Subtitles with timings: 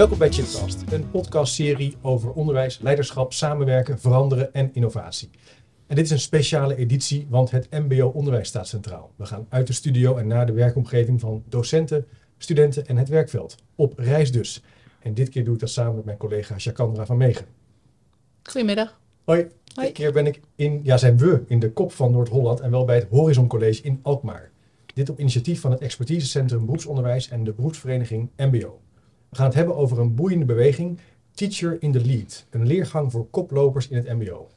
[0.00, 5.30] Welkom bij Chipcast, een podcastserie over onderwijs, leiderschap, samenwerken, veranderen en innovatie.
[5.86, 9.12] En dit is een speciale editie, want het MBO-onderwijs staat centraal.
[9.16, 12.06] We gaan uit de studio en naar de werkomgeving van docenten,
[12.38, 13.56] studenten en het werkveld.
[13.74, 14.62] Op reis dus.
[15.00, 17.46] En dit keer doe ik dat samen met mijn collega Jacandra van Megen.
[18.42, 19.00] Goedemiddag.
[19.24, 19.46] Hoi.
[19.74, 19.86] Hoi.
[19.86, 22.84] Dit keer ben ik in, ja, zijn we in de kop van Noord-Holland en wel
[22.84, 24.50] bij het Horizon College in Alkmaar.
[24.94, 28.80] Dit op initiatief van het Expertisecentrum Beroepsonderwijs en de beroepsvereniging MBO.
[29.30, 30.98] We gaan het hebben over een boeiende beweging,
[31.32, 34.48] Teacher in the Lead, een leergang voor koplopers in het MBO.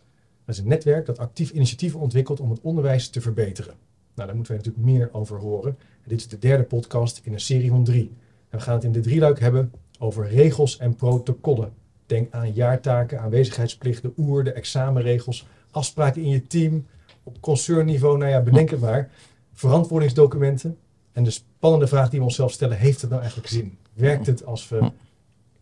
[0.45, 3.73] Dat is een netwerk dat actief initiatieven ontwikkelt om het onderwijs te verbeteren.
[4.15, 5.77] Nou, daar moeten we natuurlijk meer over horen.
[5.79, 8.11] En dit is de derde podcast in een serie van drie.
[8.49, 11.73] En we gaan het in de drieluik hebben over regels en protocollen.
[12.05, 16.85] Denk aan jaartaken, aanwezigheidsplicht, de oer, de examenregels, afspraken in je team,
[17.23, 19.11] op concernniveau, nou ja, bedenk het maar.
[19.53, 20.77] Verantwoordingsdocumenten.
[21.13, 23.77] En de spannende vraag die we onszelf stellen, heeft het nou eigenlijk zin?
[23.93, 24.91] Werkt het als we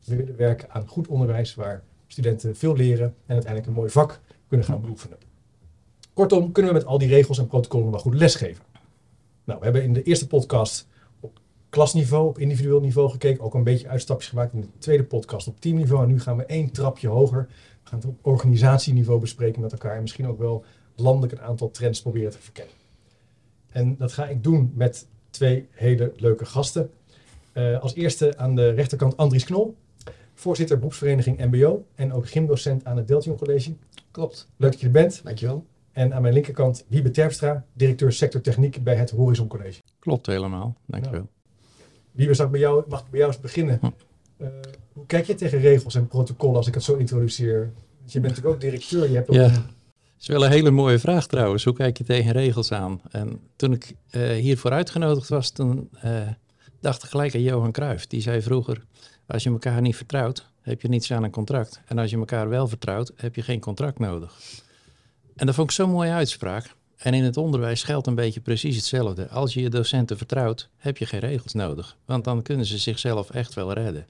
[0.06, 4.66] willen werken aan goed onderwijs waar studenten veel leren en uiteindelijk een mooi vak kunnen
[4.66, 5.18] gaan beoefenen?
[6.14, 8.64] Kortom, kunnen we met al die regels en protocollen wel goed lesgeven?
[9.44, 10.88] Nou, we hebben in de eerste podcast
[11.20, 14.54] op klasniveau, op individueel niveau gekeken, ook een beetje uitstapjes gemaakt.
[14.54, 16.04] In de tweede podcast op teamniveau.
[16.04, 17.48] En nu gaan we één trapje hoger.
[17.84, 20.66] We gaan het op organisatieniveau bespreken met elkaar en misschien ook wel
[20.96, 22.74] landelijk een aantal trends proberen te verkennen.
[23.70, 26.90] En dat ga ik doen met twee hele leuke gasten.
[27.52, 29.76] Eh, als eerste aan de rechterkant Andries Knol,
[30.34, 33.74] voorzitter beroepsvereniging MBO en ook gymdocent aan het Deltion College.
[34.12, 35.22] Klopt, Leuk dat je er bent.
[35.24, 35.66] dankjewel.
[35.92, 39.82] En aan mijn linkerkant Wiebe Terpstra, directeur sector techniek bij het Horizon College.
[40.00, 41.28] Klopt helemaal, dankjewel.
[42.12, 43.80] Wiebe, zou ik bij jou, mag ik bij jou eens beginnen?
[44.38, 44.48] Uh,
[44.94, 47.72] hoe kijk je tegen regels en protocollen als ik het zo introduceer?
[48.00, 49.44] Want je bent natuurlijk ook directeur, je hebt ook Ja.
[49.46, 49.64] een-
[50.22, 51.64] is wel een hele mooie vraag trouwens.
[51.64, 53.02] Hoe kijk je tegen regels aan?
[53.12, 56.28] En toen ik eh, hiervoor uitgenodigd was, toen eh,
[56.80, 58.08] dacht ik gelijk aan Johan Cruijff.
[58.08, 58.84] Die zei vroeger,
[59.28, 61.82] als je elkaar niet vertrouwt, heb je niets aan een contract.
[61.86, 64.40] En als je elkaar wel vertrouwt, heb je geen contract nodig.
[65.36, 66.76] En dat vond ik zo'n mooie uitspraak.
[66.98, 69.30] En in het onderwijs geldt een beetje precies hetzelfde.
[69.30, 71.98] Als je je docenten vertrouwt, heb je geen regels nodig.
[72.06, 74.06] Want dan kunnen ze zichzelf echt wel redden.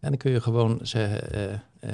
[0.00, 1.32] En dan kun je gewoon zeggen,
[1.80, 1.90] eh,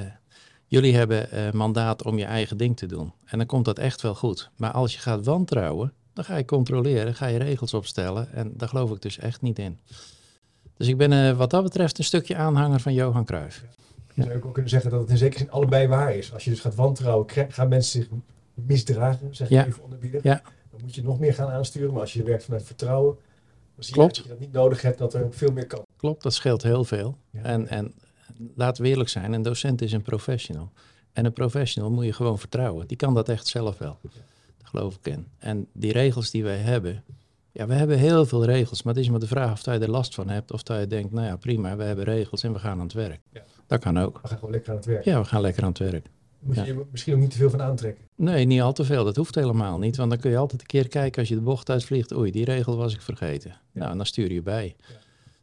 [0.71, 3.13] jullie hebben eh, mandaat om je eigen ding te doen.
[3.25, 4.49] En dan komt dat echt wel goed.
[4.57, 8.33] Maar als je gaat wantrouwen, dan ga je controleren, ga je regels opstellen.
[8.33, 9.79] En daar geloof ik dus echt niet in.
[10.77, 13.63] Dus ik ben eh, wat dat betreft een stukje aanhanger van Johan Cruijff.
[14.13, 16.33] Je zou ook kunnen zeggen dat het in zekere zin allebei waar is.
[16.33, 18.09] Als je dus gaat wantrouwen, gaan mensen zich
[18.53, 19.65] misdragen, zeg ik Ja.
[19.65, 20.23] even onderbiedig.
[20.23, 20.41] Ja.
[20.71, 21.91] Dan moet je nog meer gaan aansturen.
[21.91, 23.15] Maar als je werkt vanuit vertrouwen,
[23.75, 24.15] dan zie je Klopt.
[24.15, 25.85] dat je dat niet nodig hebt, dat er veel meer kan.
[25.97, 27.17] Klopt, dat scheelt heel veel.
[27.29, 27.41] Ja.
[27.41, 27.93] En, en
[28.55, 30.71] laten we eerlijk zijn, een docent is een professional.
[31.13, 32.87] En een professional moet je gewoon vertrouwen.
[32.87, 33.97] Die kan dat echt zelf wel.
[34.01, 34.11] Daar
[34.61, 35.27] geloof ik in.
[35.37, 37.03] En die regels die wij hebben.
[37.51, 38.83] Ja, we hebben heel veel regels.
[38.83, 40.51] Maar het is maar de vraag of je er last van hebt.
[40.51, 42.93] Of dat je denkt, nou ja, prima, we hebben regels en we gaan aan het
[42.93, 43.19] werk.
[43.33, 43.41] Ja.
[43.67, 44.19] Dat kan ook.
[44.21, 45.03] We gaan gewoon lekker aan het werk.
[45.05, 46.05] Ja, we gaan lekker aan het werk.
[46.39, 46.67] Moet je Ja.
[46.67, 48.03] je misschien ook niet te veel van aantrekken.
[48.15, 49.03] Nee, niet al te veel.
[49.03, 49.95] Dat hoeft helemaal niet.
[49.97, 52.13] Want dan kun je altijd een keer kijken als je de bocht uitvliegt.
[52.15, 53.55] Oei, die regel was ik vergeten.
[53.71, 54.75] Nou, en dan stuur je bij.
[54.77, 54.83] Ja.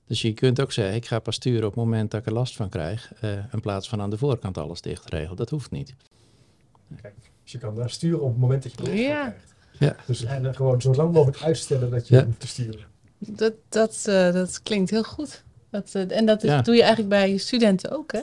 [0.09, 2.33] Dus je kunt ook zeggen, ik ga pas sturen op het moment dat ik er
[2.33, 3.13] last van krijg.
[3.21, 5.37] eh, in plaats van aan de voorkant alles dicht te regelen.
[5.37, 5.95] Dat hoeft niet.
[7.03, 9.21] Kijk, dus je kan daar sturen op het moment dat je er last van Ja.
[9.21, 9.55] krijgt.
[9.79, 9.97] Ja.
[10.07, 12.25] Dus en dan gewoon zo lang mogelijk uitstellen dat je Ja.
[12.25, 12.85] hoeft te sturen.
[13.19, 15.45] Dat, dat, eh, dat klinkt heel goed.
[15.71, 16.63] Dat, eh, en dat is- Ja.
[16.63, 18.21] doe je eigenlijk bij je studenten ook, hè?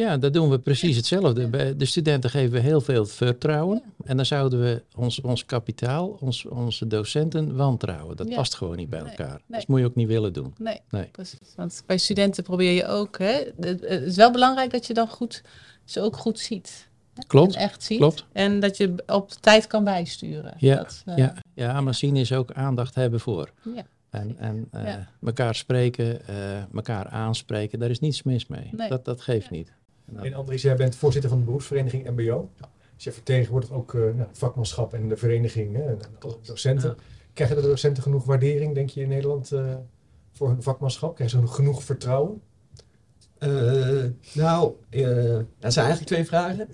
[0.00, 1.48] Ja, dat doen we precies hetzelfde.
[1.48, 3.82] Bij de studenten geven we heel veel vertrouwen.
[4.04, 8.16] En dan zouden we ons, ons kapitaal, ons, onze docenten wantrouwen.
[8.16, 8.34] Dat Ja.
[8.34, 9.40] past gewoon niet bij elkaar.
[9.46, 9.58] nee.
[9.60, 10.54] Dat moet je ook niet willen doen.
[10.58, 11.04] Nee, Nee.
[11.12, 11.38] precies.
[11.56, 13.42] Want bij studenten probeer je ook, hè?
[13.60, 15.42] Het is wel belangrijk dat je dan goed,
[15.84, 16.88] ze ook goed ziet.
[17.26, 17.98] Klopt, En echt ziet.
[17.98, 18.24] klopt.
[18.32, 20.54] En dat je op tijd kan bijsturen.
[20.58, 23.50] Ja, Dat, eh, Ja, ja, maar zien is ook aandacht hebben voor.
[23.74, 23.82] Ja.
[24.10, 25.08] En, en eh, Ja.
[25.24, 28.70] elkaar spreken, eh elkaar aanspreken, daar is niets mis mee.
[28.88, 29.72] Dat, dat geeft niet.
[30.16, 32.50] En En Andries, jij bent voorzitter van de beroepsvereniging MBO.
[32.94, 35.96] Dus je vertegenwoordigt ook eh, ja, het vakmanschap en de vereniging hè,
[36.42, 36.96] docenten.
[37.32, 39.74] Krijgen de docenten genoeg waardering, denk je, in Nederland eh,
[40.32, 41.14] voor hun vakmanschap?
[41.14, 42.42] Krijgen ze genoeg vertrouwen?
[43.38, 46.68] Eh, nou, eh, dat zijn eigenlijk twee vragen.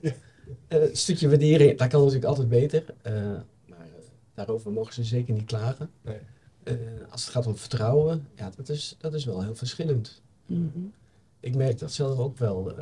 [0.68, 2.84] Eh, een stukje waardering, dat kan natuurlijk altijd beter.
[3.02, 3.12] Eh,
[3.66, 4.04] maar eh,
[4.34, 5.90] daarover mogen ze zeker niet klagen.
[6.02, 6.18] Nee.
[6.62, 6.74] Eh,
[7.10, 10.22] als het gaat om vertrouwen, ja, dat is, dat is wel heel verschillend.
[10.46, 10.78] Mhm.
[11.40, 12.74] Ik merk dat zelf ook wel.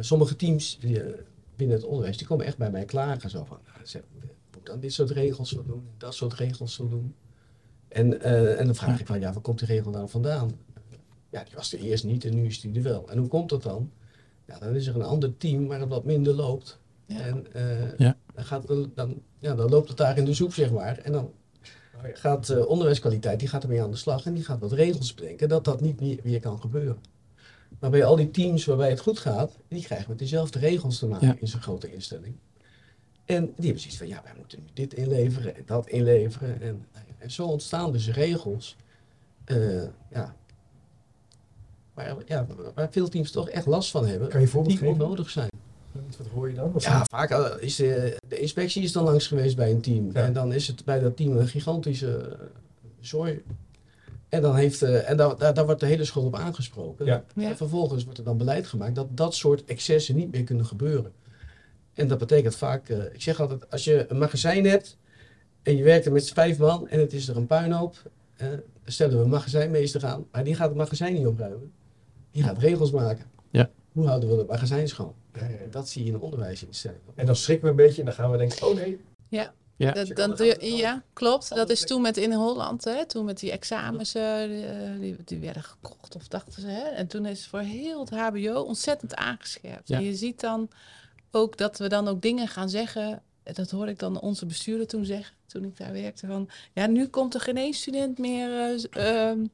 [0.00, 1.18] Sommige teams die, eh,
[1.56, 3.30] binnen het onderwijs, die komen echt bij mij klagen.
[3.30, 6.74] Zo van, nou, zeg, ik moet dan dit soort regels zo doen, dat soort regels
[6.74, 7.14] zo doen.
[7.88, 10.50] En, eh, en dan vraag ik van, ja, waar komt die regel nou vandaan?
[11.30, 13.10] Ja, die was er eerst niet en nu is die er wel.
[13.10, 13.90] En hoe komt dat dan?
[14.46, 16.78] Ja, dan is er een ander team waar het wat minder loopt.
[17.06, 17.20] Ja.
[17.20, 18.16] En eh, Ja.
[18.34, 20.98] dan, gaat het, dan, ja, dan loopt het daar in de soep, zeg maar.
[20.98, 21.32] En dan
[22.12, 25.48] gaat eh, onderwijskwaliteit die gaat ermee aan de slag en die gaat wat regels bedenken
[25.48, 26.98] dat dat niet meer, weer kan gebeuren.
[27.80, 31.06] Maar bij al die teams waarbij het goed gaat, die krijgen met dezelfde regels te
[31.06, 31.36] maken Ja.
[31.40, 32.34] in zo'n grote instelling.
[33.24, 36.60] En die hebben zoiets van, ja, wij moeten nu dit inleveren en dat inleveren.
[36.62, 36.86] En,
[37.18, 38.76] en zo ontstaan dus regels.
[39.44, 40.34] eh, ja,
[41.94, 45.30] waar, ja, waar veel teams toch echt last van hebben, Kan je voorbeeld die onnodig
[45.30, 45.48] zijn.
[46.18, 46.72] Wat hoor je dan?
[46.76, 50.10] Ja, vaak eh, is de, de inspectie is dan langs geweest bij een team.
[50.12, 50.22] Ja.
[50.24, 52.38] En dan is het bij dat team een gigantische eh,
[53.00, 53.42] zooi.
[54.34, 57.06] En, dan heeft, eh, en daar, daar, daar wordt de hele school op aangesproken.
[57.06, 57.24] Ja.
[57.34, 57.48] Ja.
[57.48, 61.12] En vervolgens wordt er dan beleid gemaakt dat dat soort excessen niet meer kunnen gebeuren.
[61.92, 64.98] En dat betekent vaak, eh, ik zeg altijd, als je een magazijn hebt
[65.62, 68.02] en je werkt er met vijf man en het is er een puinhoop,
[68.36, 71.72] dan stellen we een magazijnmeester aan, maar die gaat het magazijn niet opruimen.
[72.30, 73.24] Die gaat regels maken.
[73.50, 73.70] Ja.
[73.92, 75.14] Hoe houden we het magazijn schoon?
[75.34, 75.70] Ja, ja, ja.
[75.70, 77.00] Dat zie je in een onderwijsinstelling.
[77.14, 79.00] En dan schrikken we een beetje en dan gaan we denken, oh nee.
[79.28, 79.54] Ja.
[79.76, 81.54] Dat, dan doe je- ja, klopt.
[81.54, 85.16] Dat is toen met in Holland, hè, toen met die examens, eh, die, eh, die,
[85.24, 86.66] die werden gekocht of dachten ze.
[86.68, 86.82] Hè?
[86.82, 89.88] En toen is het voor heel het HBO ontzettend aangescherpt.
[89.88, 89.96] Ja.
[89.96, 90.68] En je ziet dan
[91.30, 93.22] ook dat we dan ook dingen gaan zeggen.
[93.42, 96.26] Dat hoorde ik dan onze bestuurder toen zeggen, toen ik daar werkte.
[96.26, 98.50] Van, ja, nu komt er geen één student meer
[98.90, 99.44] eh, ehm,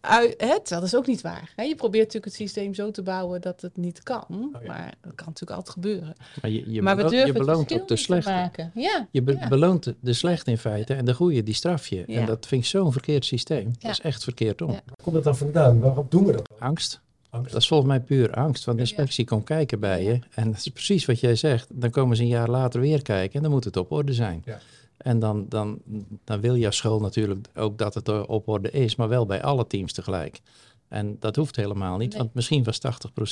[0.00, 0.68] uit.
[0.68, 1.52] Dat is ook niet waar.
[1.56, 1.62] Hè?
[1.62, 4.24] Je probeert natuurlijk het systeem zo te bouwen dat het niet kan.
[4.28, 4.66] ja.
[4.66, 6.14] Maar dat kan natuurlijk altijd gebeuren.
[6.42, 8.30] Maar je, je, maar we belo- durven je het beloont ook de slechte.
[8.30, 8.70] maken.
[8.74, 9.48] Ja, Je be- ja.
[9.48, 12.04] beloont de- de slechte in feite en de goede die straf je.
[12.06, 12.20] Ja.
[12.20, 13.66] En dat vind ik zo'n verkeerd systeem.
[13.66, 13.72] Ja.
[13.88, 14.68] Dat is echt verkeerd om.
[14.70, 14.80] Ja.
[14.86, 15.80] Waar komt dat dan vandaan?
[15.80, 16.48] Waarom doen we dat?
[16.48, 16.68] dan?
[16.68, 17.00] Angst.
[17.30, 17.52] Angst.
[17.52, 18.64] Dat is volgens mij puur angst.
[18.64, 20.18] Want de inspectie komt kijken bij je.
[20.34, 21.68] En dat is precies wat jij zegt.
[21.72, 24.42] Dan komen ze een jaar later weer kijken en dan moet het op orde zijn.
[24.44, 24.58] Ja.
[25.00, 25.78] En dan, dan,
[26.24, 29.42] dan wil jouw school natuurlijk ook dat het er op orde is, maar wel bij
[29.42, 30.40] alle teams tegelijk.
[30.88, 32.18] En dat hoeft helemaal niet, Nee.
[32.18, 32.78] want misschien was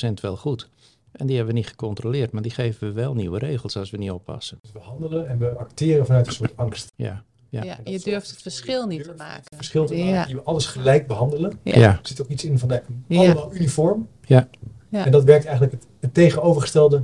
[0.09, 0.69] 80% wel goed.
[1.11, 3.97] En die hebben we niet gecontroleerd, maar die geven we wel nieuwe regels als we
[3.97, 4.57] niet oppassen.
[4.61, 6.91] Dus we handelen en we acteren vanuit een soort angst.
[6.95, 7.63] Ja, ja.
[7.63, 9.43] Ja, dat je durft het verschil dat je niet te maken.
[9.43, 10.05] Het verschil te Ja.
[10.05, 10.29] maken.
[10.29, 11.59] Je wil alles gelijk behandelen.
[11.63, 11.79] Ja.
[11.79, 11.89] ja.
[11.91, 13.17] Er zit ook iets in van de, Ja.
[13.19, 14.07] allemaal uniform.
[14.25, 14.49] Ja.
[14.89, 15.05] Ja.
[15.05, 16.99] En dat werkt eigenlijk het, het tegenovergestelde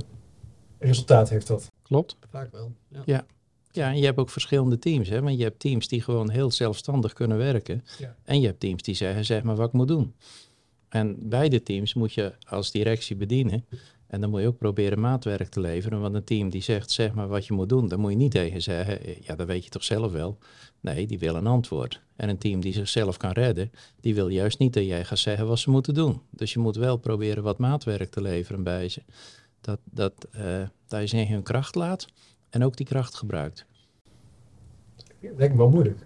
[0.78, 1.70] resultaat heeft dat.
[1.82, 2.16] klopt.
[2.30, 2.72] Vaak wel.
[3.04, 3.24] Ja.
[3.76, 3.90] Ja.
[3.90, 5.08] En je hebt ook verschillende teams.
[5.08, 5.22] Hè?
[5.22, 7.84] Want je hebt teams die gewoon heel zelfstandig kunnen werken.
[7.98, 8.16] Ja.
[8.24, 10.14] En je hebt teams die zeggen, zeg maar wat ik moet doen.
[10.88, 13.64] En beide teams moet je als directie bedienen.
[14.06, 16.00] En dan moet je ook proberen maatwerk te leveren.
[16.00, 18.30] Want een team die zegt, zeg maar wat je moet doen, dan moet je niet
[18.30, 20.38] tegen zeggen, eh, ja, dat weet je toch zelf wel.
[20.80, 22.00] Nee, die wil een antwoord.
[22.16, 23.70] En een team die zichzelf kan redden,
[24.00, 26.20] die wil juist niet dat jij gaat zeggen wat ze moeten doen.
[26.30, 29.02] Dus je moet wel proberen wat maatwerk te leveren bij ze.
[29.60, 32.06] Dat, dat, eh, dat je ze in hun kracht laat
[32.50, 33.66] en ook die kracht gebruikt.
[34.96, 35.98] Dat lijkt me wel moeilijk.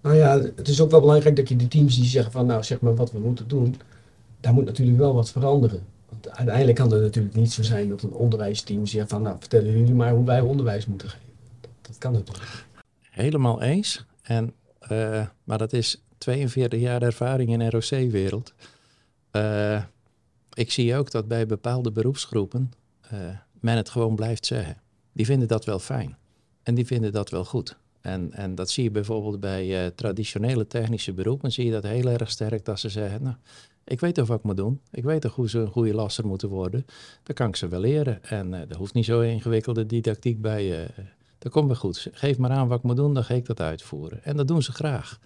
[0.00, 2.62] Nou ja, het is ook wel belangrijk dat je die teams die zeggen van nou
[2.62, 3.76] zeg maar wat we moeten doen,
[4.40, 5.82] daar moet natuurlijk wel wat veranderen.
[6.08, 9.78] Want uiteindelijk kan het natuurlijk niet zo zijn dat een onderwijsteam zegt van nou vertellen
[9.78, 11.26] jullie maar hoe wij onderwijs moeten geven.
[11.60, 12.64] Dat, dat kan natuurlijk niet.
[13.10, 14.06] Helemaal eens.
[14.22, 18.54] En, eh, maar dat is 42 jaar ervaring in ROC-wereld.
[19.30, 19.82] Eh,
[20.52, 23.18] ik zie ook dat bij bepaalde beroepsgroepen eh,
[23.60, 24.76] men het gewoon blijft zeggen.
[25.18, 26.16] Die vinden dat wel fijn.
[26.62, 27.76] En die vinden dat wel goed.
[28.00, 31.52] En, en dat zie je bijvoorbeeld bij eh, traditionele technische beroepen.
[31.52, 33.36] Zie je dat heel erg sterk dat ze zeggen, nou,
[33.84, 34.80] ik weet toch wat ik moet doen.
[34.90, 36.86] Ik weet toch hoe ze een goede lasser moeten worden.
[37.22, 38.24] Dat kan ik ze wel leren.
[38.24, 40.82] En eh er hoeft niet zo ingewikkelde didactiek bij.
[40.82, 40.88] eh
[41.38, 42.08] dat komt wel goed.
[42.12, 44.24] Geef maar aan wat ik moet doen, dan ga ik dat uitvoeren.
[44.24, 45.18] En dat doen ze graag.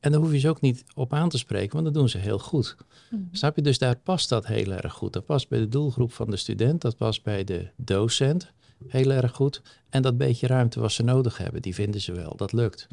[0.00, 2.18] En daar hoef je ze ook niet op aan te spreken, want dat doen ze
[2.18, 2.76] heel goed.
[3.10, 3.22] Mhm.
[3.32, 3.62] Snap je?
[3.62, 5.12] Dus daar past dat heel erg goed.
[5.12, 8.52] Dat past bij de doelgroep van de student, dat past bij de docent
[8.86, 9.62] heel erg goed.
[9.88, 12.36] En dat beetje ruimte wat ze nodig hebben, die vinden ze wel.
[12.36, 12.88] Dat lukt.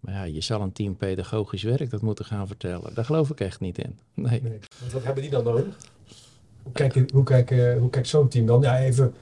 [0.00, 2.94] Maar ja, je zal een team pedagogisch werk dat moeten gaan vertellen.
[2.94, 3.98] Daar geloof ik echt niet in.
[4.14, 4.42] Nee.
[4.42, 4.58] Nee.
[4.80, 5.76] Want wat hebben die dan nodig?
[6.62, 8.60] Hoe kijkt, hoe kijkt, eh, hoe kijkt zo'n team dan?
[8.60, 9.14] Ja, even,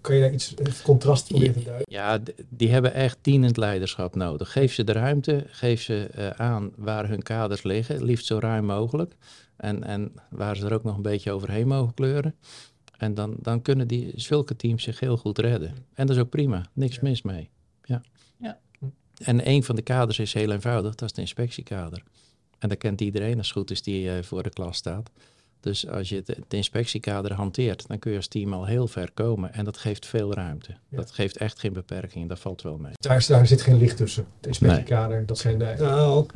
[0.00, 1.86] kan je daar iets, contrast proberen te duiden?
[1.90, 4.52] Ja, die hebben echt dienend leiderschap nodig.
[4.52, 8.64] Geef ze de ruimte, geef ze eh, aan waar hun kaders liggen, liefst zo ruim
[8.64, 9.14] mogelijk.
[9.56, 12.34] En, en waar ze er ook nog een beetje overheen mogen kleuren.
[12.98, 15.74] En dan, dan kunnen die, zulke teams zich heel goed redden.
[15.94, 17.00] En dat is ook prima, niks Ja.
[17.02, 17.50] mis mee.
[17.84, 18.02] Ja.
[18.36, 18.58] Ja.
[19.18, 22.02] En een van de kaders is heel eenvoudig, dat is de inspectiekader.
[22.58, 25.10] En dat kent iedereen als het goed is die eh, voor de klas staat.
[25.60, 29.10] Dus als je het, het inspectiekader hanteert, dan kun je als team al heel ver
[29.14, 29.52] komen.
[29.52, 30.70] En dat geeft veel ruimte.
[30.88, 30.96] Ja.
[30.96, 32.28] Dat geeft echt geen beperking.
[32.28, 32.92] Dat valt wel mee.
[32.94, 34.26] Daar, daar zit geen licht tussen.
[34.36, 35.74] Het inspectiekader, dat zijn de...
[35.78, 36.26] Nou,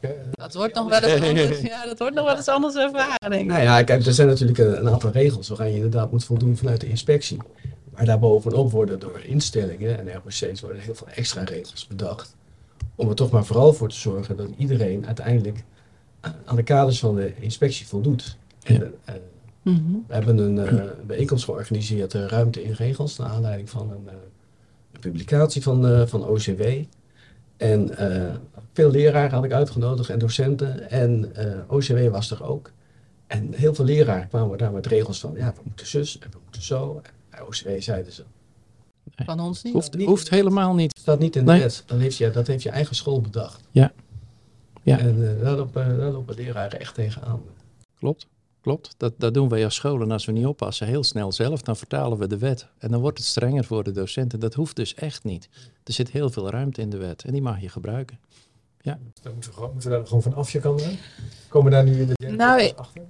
[0.00, 3.30] Eh, Dat wordt nog wel eens anders, ja, dat wordt nog wel eens anders ervaren,
[3.30, 3.46] denk ik.
[3.46, 6.56] nou ja, kijk, er zijn natuurlijk een, een aantal regels waaraan je inderdaad moet voldoen
[6.56, 7.38] vanuit de inspectie.
[7.90, 12.36] Maar daarbovenop worden door instellingen en RBC's worden heel veel extra regels bedacht.
[12.94, 15.64] Om er toch maar vooral voor te zorgen dat iedereen uiteindelijk
[16.44, 18.36] aan de kaders van de inspectie voldoet.
[18.62, 18.90] En, Ja.
[19.04, 19.14] eh,
[19.62, 19.92] Mhm.
[20.06, 24.14] we hebben een eh, bijeenkomst georganiseerd, eh, Ruimte in Regels, naar aanleiding van een, eh,
[24.92, 26.62] een publicatie van, eh, van OCW.
[27.56, 28.34] En eh,
[28.72, 30.90] veel leraren had ik uitgenodigd en docenten.
[30.90, 32.70] En eh, OCW was er ook.
[33.26, 36.38] En heel veel leraren kwamen daar met regels van, ja, we moeten zus en we
[36.44, 37.00] moeten zo.
[37.02, 38.24] En bij OCW zeiden ze,
[39.16, 39.72] Van ons niet.
[39.72, 40.90] Hoeft, niet- hoeft helemaal niet.
[40.94, 41.60] dat staat niet in de Nee.
[41.60, 41.82] wet.
[41.86, 43.60] Dat heeft, je, dat heeft je eigen school bedacht.
[43.70, 43.92] Ja.
[44.82, 44.98] Ja.
[44.98, 47.40] En eh, daar, lopen, daar lopen leraren echt tegenaan.
[47.98, 48.26] Klopt.
[48.62, 48.94] Klopt.
[48.96, 51.62] Dat, dat doen wij als scholen als we niet oppassen heel snel zelf.
[51.62, 52.66] Dan vertalen we de wet.
[52.78, 54.40] En dan wordt het strenger voor de docenten.
[54.40, 55.48] Dat hoeft dus echt niet.
[55.84, 57.24] Er zit heel veel ruimte in de wet.
[57.24, 58.18] En die mag je gebruiken.
[58.82, 58.98] Dan
[59.34, 60.80] moeten we, gewoon, moeten we daar gewoon van af, je kan
[61.48, 63.02] Komen we daar nu in de derde Nou, achter?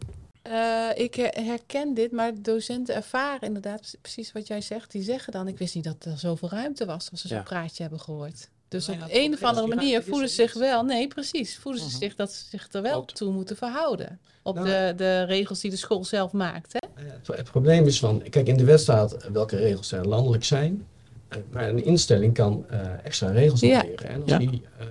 [0.42, 4.90] Eh, ik her- herken dit, maar docenten ervaren inderdaad precies wat jij zegt.
[4.92, 7.42] Die zeggen dan, ik wist niet dat er zoveel ruimte was als ze zo'n Ja.
[7.42, 8.48] praatje hebben gehoord.
[8.72, 11.86] Dus Nou op een of andere manier voelen ze zich wel, nee precies, voelen ze
[11.88, 11.96] Mhm.
[11.96, 14.20] zich dat ze zich er wel toe moeten verhouden.
[14.42, 16.72] Op Nou, de, de regels die de school zelf maakt.
[16.72, 16.78] Hè?
[17.04, 20.86] Het, het probleem is van, kijk in de wet staat welke regels er landelijk zijn.
[21.28, 23.78] Eh, Maar een instelling kan eh, extra regels Ja.
[23.78, 24.08] hanteren.
[24.08, 24.38] En als, Ja.
[24.38, 24.86] die, eh,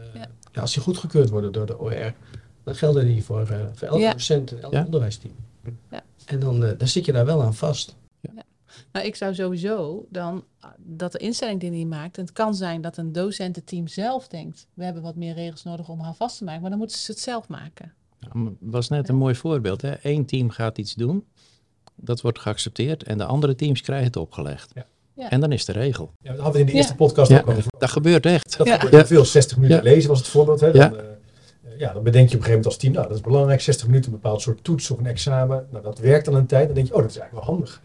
[0.54, 0.62] Ja.
[0.62, 2.14] als die goedgekeurd worden door de OR,
[2.64, 4.84] dan gelden die voor, voor elke docent en elk Ja.
[4.86, 5.36] onderwijsteam.
[5.92, 6.04] Ja.
[6.26, 7.96] En dan, dan zit je daar wel aan vast.
[8.92, 12.18] Nou, ik zou sowieso dan ah, dat de instelling die die maakt.
[12.18, 15.90] En het kan zijn dat een docententeam zelf denkt: we hebben wat meer regels nodig
[15.90, 16.62] om haar vast te maken.
[16.62, 17.94] Maar dan moeten ze het zelf maken.
[18.34, 19.82] Nou, was net een mooi voorbeeld.
[19.82, 19.94] Hè?
[20.02, 21.26] Eén team gaat iets doen.
[21.96, 23.04] Dat wordt geaccepteerd.
[23.04, 24.72] En de andere teams krijgen het opgelegd.
[24.74, 24.86] Ja.
[25.16, 25.30] Ja.
[25.30, 26.12] En dan is de regel.
[26.22, 26.78] Ja, dat hadden we in de Ja.
[26.78, 27.40] eerste podcast Ja.
[27.40, 27.64] ook over.
[27.78, 28.58] Dat gebeurt echt.
[28.58, 28.74] Dat Ja.
[28.80, 29.26] gebeurt heel veel.
[29.26, 29.92] 60 minuten Ja.
[29.92, 30.60] lezen was het voorbeeld.
[30.60, 30.68] Hè?
[30.68, 30.88] Ja.
[30.88, 31.04] Dan, eh,
[31.78, 33.88] ja, dan bedenk je op een gegeven moment als team, nou dat is belangrijk, 60
[33.88, 35.68] minuten, een bepaald soort toets of een examen.
[35.72, 36.66] Nou, dat werkt dan een tijd.
[36.66, 37.82] Dan denk je, oh, dat is eigenlijk wel handig.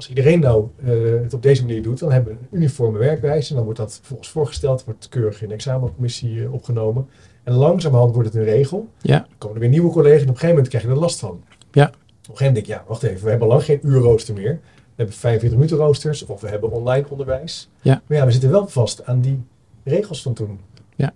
[0.00, 3.48] Als iedereen nou eh, het op deze manier doet, dan hebben we een uniforme werkwijze.
[3.48, 7.08] En dan wordt dat volgens voorgesteld, wordt keurig in de examencommissie eh, opgenomen.
[7.42, 8.88] En langzamerhand wordt het een regel.
[9.00, 9.18] Ja.
[9.18, 11.18] Dan komen er weer nieuwe collega's en op een gegeven moment krijg je er last
[11.18, 11.42] van.
[11.72, 11.86] Ja.
[11.86, 14.34] Op een gegeven moment denk je, ja, wacht even, we hebben al lang geen uurrooster
[14.34, 14.60] meer.
[14.62, 17.68] We hebben 45 minuten roosters of we hebben online onderwijs.
[17.80, 18.02] Ja.
[18.06, 19.42] Maar ja, we zitten wel vast aan die
[19.84, 20.60] regels van toen.
[20.96, 21.12] Ja,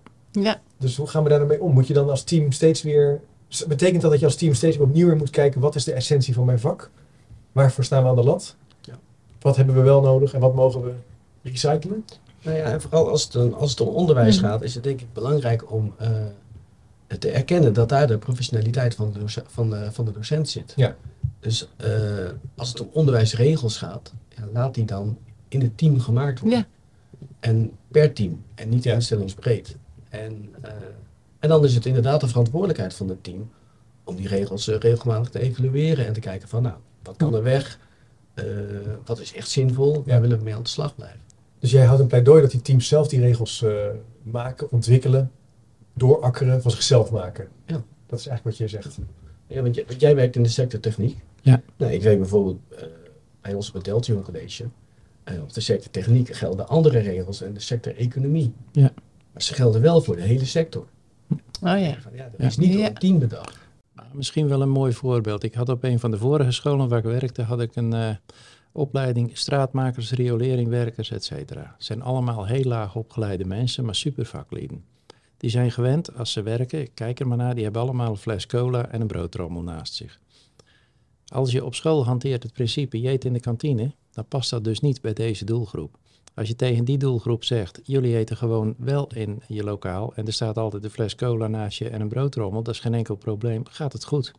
[0.79, 1.73] Dus hoe gaan we daar dan mee om?
[1.73, 3.21] Moet je dan als team steeds weer.
[3.69, 5.93] Betekent dat dat je als team steeds weer opnieuw weer moet kijken wat is de
[5.93, 6.91] essentie van mijn vak?
[7.53, 8.57] Waarvoor staan we aan de lat?
[9.45, 10.93] Wat hebben we wel nodig en wat mogen we
[11.43, 12.05] recyclen?
[12.43, 14.47] Nou ja, en vooral als het, een- als het om onderwijs Mhm.
[14.47, 16.09] gaat, is het denk ik belangrijk om eh,
[17.19, 20.73] te erkennen dat daar de professionaliteit van de, doce- van de, van de docent zit.
[20.77, 20.97] Ja.
[21.41, 21.91] Dus eh,
[22.57, 26.59] als het om onderwijsregels gaat, ja, laat die dan in het team gemaakt worden.
[26.59, 26.65] Ja.
[27.41, 28.93] En per team en niet Ja.
[28.95, 29.77] instellingsbreed.
[30.09, 30.71] En, eh,
[31.39, 33.51] en dan is het inderdaad de verantwoordelijkheid van het team
[34.05, 37.79] om die regels regelmatig te evalueren en te kijken van nou, wat kan er weg?
[38.35, 38.45] Eh,
[39.05, 39.93] wat is echt zinvol?
[39.93, 40.21] Waar Ja.
[40.21, 41.21] willen we mee aan de slag blijven?
[41.59, 43.75] Dus jij houdt een pleidooi dat die teams zelf die regels eh,
[44.23, 45.31] maken, ontwikkelen,
[45.95, 47.49] doorakkeren, van zichzelf maken.
[47.67, 47.83] Ja.
[48.07, 48.99] Dat is eigenlijk wat je zegt.
[49.47, 51.19] Ja, want, jij, want jij werkt in de sector techniek.
[51.43, 51.63] Ja.
[51.77, 52.85] Nou, ik weet bijvoorbeeld eh,
[53.41, 54.65] bij ons op het Deltion College,
[55.43, 58.53] op de sector techniek gelden andere regels dan de sector economie.
[58.73, 58.93] Ja.
[59.33, 60.85] Maar ze gelden wel voor de hele sector.
[61.31, 61.97] oh ja.
[62.01, 62.47] Van, ja, dat Ja.
[62.47, 62.89] is niet door Ja.
[62.89, 63.59] een team bedacht.
[64.15, 65.43] Misschien wel een mooi voorbeeld.
[65.43, 68.11] Ik had op een van de vorige scholen waar ik werkte, had ik een eh,
[68.73, 71.61] opleiding straatmakers, rioleringwerkers, et cetera.
[71.61, 74.85] Het zijn allemaal heel laag opgeleide mensen, maar super vaklieden.
[75.37, 78.47] Die zijn gewend als ze werken, kijk er maar naar, die hebben allemaal een fles
[78.47, 80.21] cola en een broodtrommel naast zich.
[81.27, 84.65] Als je op school hanteert het principe, je eet in de kantine, dan past dat
[84.65, 85.99] dus niet bij deze doelgroep.
[86.35, 90.33] Als je tegen die doelgroep zegt, jullie eten gewoon wel in je lokaal en er
[90.33, 93.63] staat altijd een fles cola naast je en een broodtrommel, dat is geen enkel probleem,
[93.67, 94.33] gaat het goed.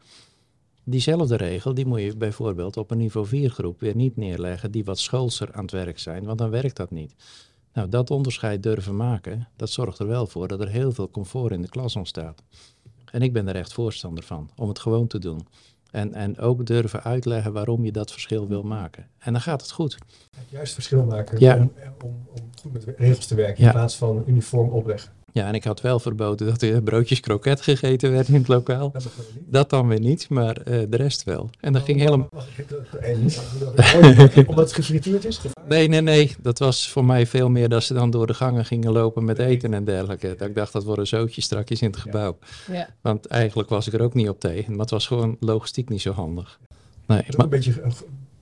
[0.84, 4.84] Diezelfde regel, die moet je bijvoorbeeld op een niveau 4 groep weer niet neerleggen, die
[4.84, 7.16] wat schoolser aan het werk zijn, want dan werkt dat niet.
[7.74, 11.52] Nou, dat onderscheid durven maken, dat zorgt er wel voor dat er heel veel comfort
[11.52, 12.44] in de klas ontstaat.
[13.12, 15.48] En ik ben er echt voorstander van, om het gewoon te doen.
[15.92, 19.08] En, en ook durven uitleggen waarom je dat verschil wil maken.
[19.18, 19.98] En dan gaat het goed.
[20.56, 21.56] Juist verschil maken Ja.
[21.56, 21.72] om,
[22.04, 23.70] om, om goed met regels te werken Ja.
[23.70, 25.12] in plaats van uniform opleggen.
[25.32, 28.92] Ja, en ik had wel verboden dat er broodjes kroket gegeten werden in het lokaal.
[28.92, 29.08] Dat.
[29.46, 31.50] Dat dan weer niet, maar eh, de rest wel.
[31.60, 32.28] En dat ging helemaal...
[32.32, 32.42] Oh,
[34.50, 35.42] Omdat het gefrituurd is?
[35.68, 36.36] Nee, nee, nee.
[36.42, 39.40] Dat was voor mij veel meer dat ze dan door de gangen gingen lopen met
[39.40, 40.36] eten en dergelijke.
[40.38, 42.38] Dat ik dacht, dat worden zootjes strakjes in het gebouw.
[42.72, 42.90] ja.
[43.02, 44.72] Want eigenlijk was ik er ook niet op tegen.
[44.72, 46.60] Maar het was gewoon logistiek niet zo handig.
[47.08, 47.94] Nee, Het, is ook maar een beetje, een-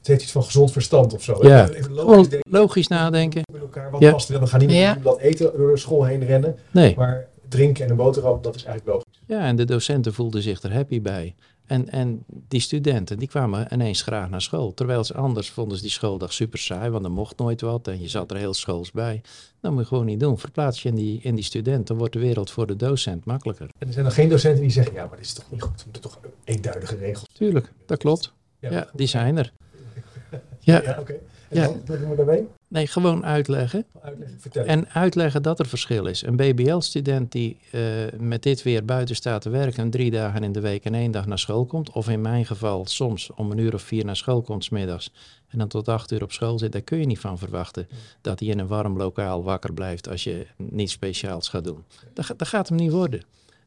[0.04, 1.38] het heeft iets van gezond verstand of zo.
[1.42, 1.70] Ja.
[1.70, 3.42] Even gewoon logisch denken logisch nadenken.
[3.52, 3.92] met elkaar.
[3.92, 4.12] Wat Ja.
[4.12, 4.40] past er?
[4.40, 4.98] We gaan niet Ja.
[5.04, 6.60] dat eten door de school heen rennen.
[6.72, 6.96] Nee.
[6.98, 9.22] Maar drinken en een boterham, dat is eigenlijk logisch.
[9.28, 11.36] Ja, en de docenten voelden zich er happy bij.
[11.66, 14.74] En, en die studenten, die kwamen ineens graag naar school.
[14.74, 18.02] Terwijl ze anders vonden ze die schooldag super saai, want er mocht nooit wat en
[18.02, 19.22] je zat er heel schools bij.
[19.62, 20.38] Dat moet je gewoon niet doen.
[20.40, 23.68] Verplaats je in die, in die student, dan wordt de wereld voor de docent makkelijker.
[23.78, 25.78] En er zijn nog geen docenten die zeggen, ja, maar dit is toch niet goed.
[25.78, 27.28] We moeten toch eenduidige regels.
[27.34, 28.34] Tuurlijk, dat klopt.
[28.60, 28.90] Ja, goed.
[28.94, 29.54] die zijn er.
[30.64, 31.14] Ja, Ja, oké.
[31.50, 31.66] En Ja.
[31.66, 32.48] dan, wat doen we daarmee?
[32.68, 33.86] nee, gewoon uitleggen.
[34.02, 34.68] Uitleggen, vertellen.
[34.68, 36.22] En uitleggen dat er verschil is.
[36.26, 37.82] Een BBL-student die eh,
[38.18, 41.12] met dit weer buiten staat te werken en drie dagen in de week en één
[41.12, 44.16] dag naar school komt, of in mijn geval soms om een uur of vier naar
[44.16, 45.12] school komt 's middags
[45.48, 47.88] en dan tot acht uur op school zit, daar kun je niet van verwachten
[48.22, 51.84] dat hij in een warm lokaal wakker blijft als je niets speciaals gaat doen.
[52.14, 53.22] Dat gaat hem niet worden.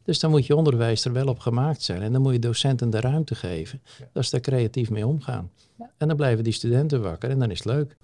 [0.07, 2.91] Dus dan moet je onderwijs er wel op gemaakt zijn en dan moet je docenten
[2.91, 3.83] de ruimte geven
[4.13, 5.51] dat ze daar creatief mee omgaan.
[5.79, 5.91] Ja.
[5.99, 7.97] En dan blijven die studenten wakker en dan is het leuk.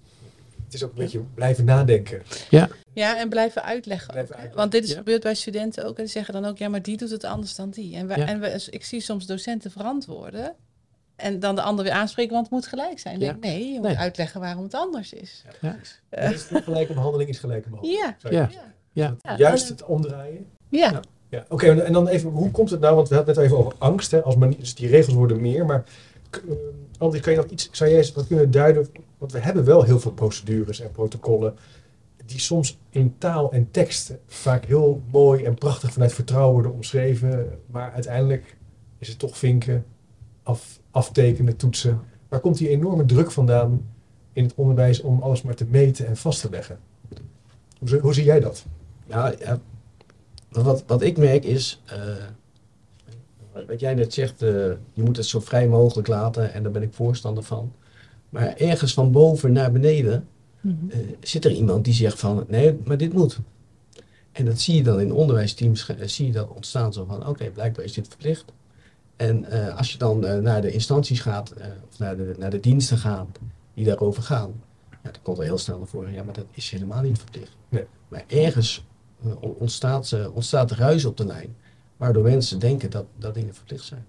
[0.64, 2.22] Het is ook een beetje blijven nadenken.
[2.94, 4.10] Ja, en blijven uitleggen.
[4.12, 4.46] Blijven ook, hè.
[4.46, 4.56] uitleggen.
[4.56, 4.96] Want dit is Ja.
[4.96, 5.96] gebeurd bij studenten ook.
[5.96, 7.96] En die zeggen dan ook, ja, maar die doet het anders dan die.
[7.96, 8.26] En, wij, Ja.
[8.26, 10.54] en we, ik zie soms docenten verantwoorden.
[11.16, 13.18] En dan de ander weer aanspreken, want het moet gelijk zijn.
[13.20, 13.26] Ja.
[13.32, 13.96] denk, nee, je moet Nee.
[13.98, 15.44] uitleggen waarom het anders is.
[15.60, 15.76] Ja.
[16.08, 18.00] Eh, Is het gelijke behandeling is gelijke behandeling.
[18.20, 18.30] ja.
[18.30, 18.50] Ja.
[18.92, 19.16] Ja.
[19.22, 19.36] Ja.
[19.36, 20.46] Juist het omdraaien.
[20.68, 21.00] Ja.
[21.32, 21.66] Ja, oké.
[21.80, 22.94] en- dan even, hoe komt het nou?
[22.94, 24.10] Want we hadden het net even over angst.
[24.10, 25.64] Hè, als dus die regels worden meer.
[25.66, 25.84] Maar
[26.30, 26.54] k- eh,
[26.98, 28.86] André, kan je nog iets, zou jij wat kunnen duiden?
[29.18, 31.54] Want we hebben wel heel veel procedures en protocollen.
[32.26, 37.58] Die soms in taal en tekst vaak heel mooi en prachtig vanuit vertrouwen worden omschreven.
[37.66, 38.56] Maar uiteindelijk
[38.98, 39.84] is het toch vinken,
[40.42, 42.00] af, aftekenen, toetsen.
[42.28, 43.86] Waar komt die enorme druk vandaan
[44.32, 46.78] in het onderwijs om alles maar te meten en vast te leggen?
[47.78, 48.64] Hoe, hoe zie jij dat?
[49.06, 49.60] Ja, ja.
[50.52, 51.98] Wat, wat ik merk is, eh,
[53.66, 54.48] wat- jij net zegt, eh,
[54.92, 57.72] je moet het zo vrij mogelijk laten en daar ben ik voorstander van.
[58.28, 60.26] Maar ergens van boven naar beneden
[60.60, 60.74] Mhm.
[60.90, 63.38] eh, zit er iemand die zegt van, nee, maar dit moet.
[64.32, 67.84] En dat zie je dan in onderwijsteams, zie je dat ontstaan zo van, oké, blijkbaar
[67.84, 68.44] is dit verplicht.
[69.16, 72.50] En eh, als je dan eh, naar de instanties gaat, eh, of naar de, naar
[72.50, 73.38] de diensten gaat
[73.74, 74.52] die daarover gaan,
[74.90, 77.56] ja, dan komt er heel snel naar voren, ja, maar dat is helemaal niet verplicht.
[77.68, 77.84] Nee.
[78.08, 78.84] Maar ergens
[79.40, 81.56] ontstaat, eh, ontstaat er ruis op de lijn,
[81.96, 84.04] waardoor mensen denken dat, dat dingen verplicht zijn.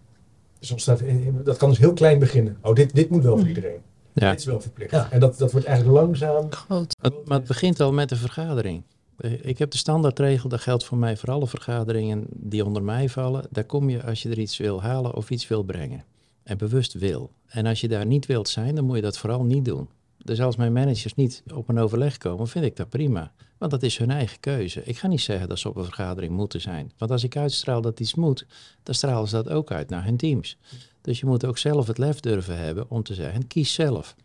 [0.59, 1.01] Dus ontstaat,
[1.43, 2.57] dat kan dus heel klein beginnen.
[2.61, 3.81] Oh, dit, dit moet wel voor iedereen.
[4.13, 4.29] Ja.
[4.29, 4.91] Dit is wel verplicht.
[4.91, 5.11] Ja.
[5.11, 6.51] En dat, dat wordt eigenlijk langzaam.
[6.51, 6.95] Groot.
[7.01, 8.83] Het, maar het begint al met de vergadering.
[9.17, 13.09] Eh, Ik heb de standaardregel, dat geldt voor mij voor alle vergaderingen die onder mij
[13.09, 13.45] vallen.
[13.51, 16.03] Daar kom je als je er iets wil halen of iets wil brengen.
[16.43, 17.31] En bewust wil.
[17.47, 19.89] En als je daar niet wilt zijn, dan moet je dat vooral niet doen.
[20.23, 23.31] Dus als mijn managers niet op een overleg komen, vind ik dat prima.
[23.57, 24.83] Want dat is hun eigen keuze.
[24.83, 26.91] Ik ga niet zeggen dat ze op een vergadering moeten zijn.
[26.97, 28.45] Want als ik uitstraal dat iets moet,
[28.83, 30.57] dan stralen ze dat ook uit naar hun teams.
[31.01, 34.15] Dus je moet ook zelf het lef durven hebben om te zeggen, kies zelf.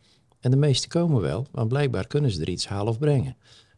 [0.41, 3.37] En de meesten komen wel, want blijkbaar kunnen ze er iets halen of brengen.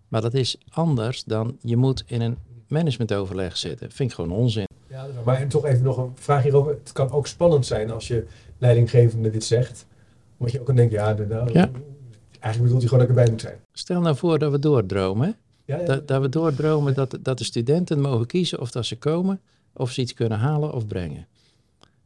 [0.08, 3.90] Maar dat is anders dan je moet in een managementoverleg zitten.
[3.90, 4.66] Vind ik gewoon onzin.
[4.86, 6.72] Ja, maar toch even nog een vraag hierover.
[6.72, 8.26] Het kan ook spannend zijn als je
[8.58, 9.86] leidinggevende dit zegt.
[10.36, 11.70] Omdat je ook kan denken, ja, nou, Ja.
[12.40, 13.60] Eigenlijk bedoelt hij gewoon dat ik erbij moet zijn.
[13.72, 15.36] Stel nou voor dat we doordromen.
[15.64, 15.84] Ja, ja.
[15.84, 19.40] Dat, dat we doordromen dat, dat de studenten mogen kiezen of dat ze komen,
[19.72, 21.26] of ze iets kunnen halen of brengen.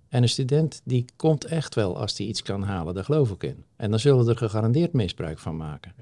[0.08, 3.42] En een student die komt echt wel als hij iets kan halen, daar geloof ik
[3.42, 3.64] in.
[3.76, 5.94] En dan zullen we er gegarandeerd misbruik van maken.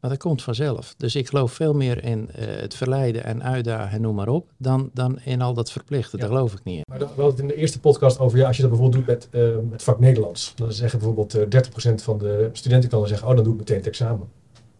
[0.00, 0.94] Maar dat komt vanzelf.
[0.96, 4.50] Dus ik geloof veel meer in eh, het verleiden en uitdagen en noem maar op,
[4.58, 6.18] dan, dan in al dat verplichten.
[6.18, 6.24] Ja.
[6.24, 6.82] Daar geloof ik niet in.
[6.88, 9.06] Maar dan- we hadden het in de eerste podcast over, ja, als je dat bijvoorbeeld
[9.06, 10.52] doet met eh, het vak Nederlands.
[10.56, 13.58] Dan zeggen bijvoorbeeld eh 30% van de studenten kan dan zeggen, oh, dan doe ik
[13.58, 14.28] meteen het examen.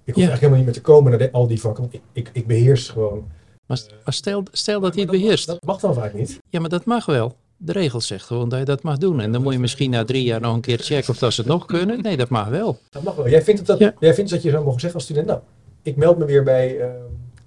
[0.05, 0.31] Ik hoef Ja.
[0.31, 2.47] eigenlijk helemaal niet meer te komen naar de- al die vakken, want ik, ik, ik
[2.47, 3.25] beheers gewoon.
[3.67, 5.47] Maar, maar stel, stel dat hij het beheerst.
[5.47, 6.39] Dat mag dan vaak niet.
[6.49, 7.37] Ja, maar dat mag wel.
[7.63, 9.21] De regel zegt gewoon dat je dat mag doen.
[9.21, 11.41] En dan moet je misschien na drie jaar nog een keer checken of dat ze
[11.41, 12.03] het nog kunnen.
[12.03, 12.79] Nee, dat mag wel.
[12.91, 13.29] Dat mag wel.
[13.29, 13.95] Jij vindt, het dat, Ja.
[14.01, 15.41] jij vindt dat je zou mogen zeggen als student, nou,
[15.83, 16.89] ik meld me weer bij, eh,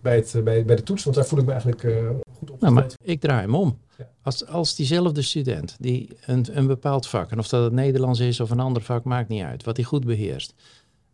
[0.01, 2.59] bij, het, bij, bij de toets, want daar voel ik me eigenlijk eh, goed op.
[2.61, 3.77] Nou, maar ik draai hem om.
[3.97, 4.09] Ja.
[4.21, 8.39] Als, als diezelfde student die een, een bepaald vak, en of dat het Nederlands is
[8.39, 10.53] of een ander vak, maakt niet uit, wat hij goed beheerst.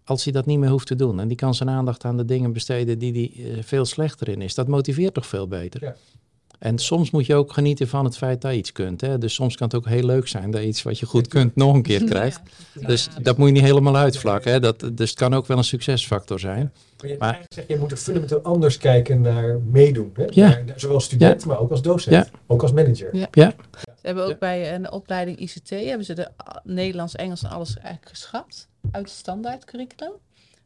[0.03, 2.25] Als hij dat niet meer hoeft te doen en die kan zijn aandacht aan de
[2.25, 5.83] dingen besteden die hij eh, veel slechter in is, dat motiveert toch veel beter.
[5.83, 5.95] Ja.
[6.59, 9.01] En soms moet je ook genieten van het feit dat je iets kunt.
[9.01, 9.17] Hè?
[9.17, 11.55] Dus soms kan het ook heel leuk zijn dat je iets wat je goed kunt
[11.55, 12.41] nog een keer krijgt.
[12.73, 14.51] Dus dat moet je niet helemaal uitvlakken.
[14.51, 14.59] Hè?
[14.59, 16.73] Dat, dus het kan ook wel een succesfactor zijn.
[17.01, 20.11] Maar je Maar- zeg je, je moet er fundamenteel anders kijken naar meedoen.
[20.13, 20.25] Hè?
[20.29, 20.47] Ja.
[20.47, 22.15] Naar- zowel als student, maar ook als docent.
[22.15, 22.27] Ja.
[22.47, 23.15] Ook als manager.
[23.15, 23.27] Ja.
[23.31, 23.53] Ja.
[23.77, 27.77] Ze hebben ook bij een opleiding ICT hebben ze de ah, Nederlands, Engels en alles
[27.77, 30.11] eigenlijk geschrapt uit het standaard curriculum.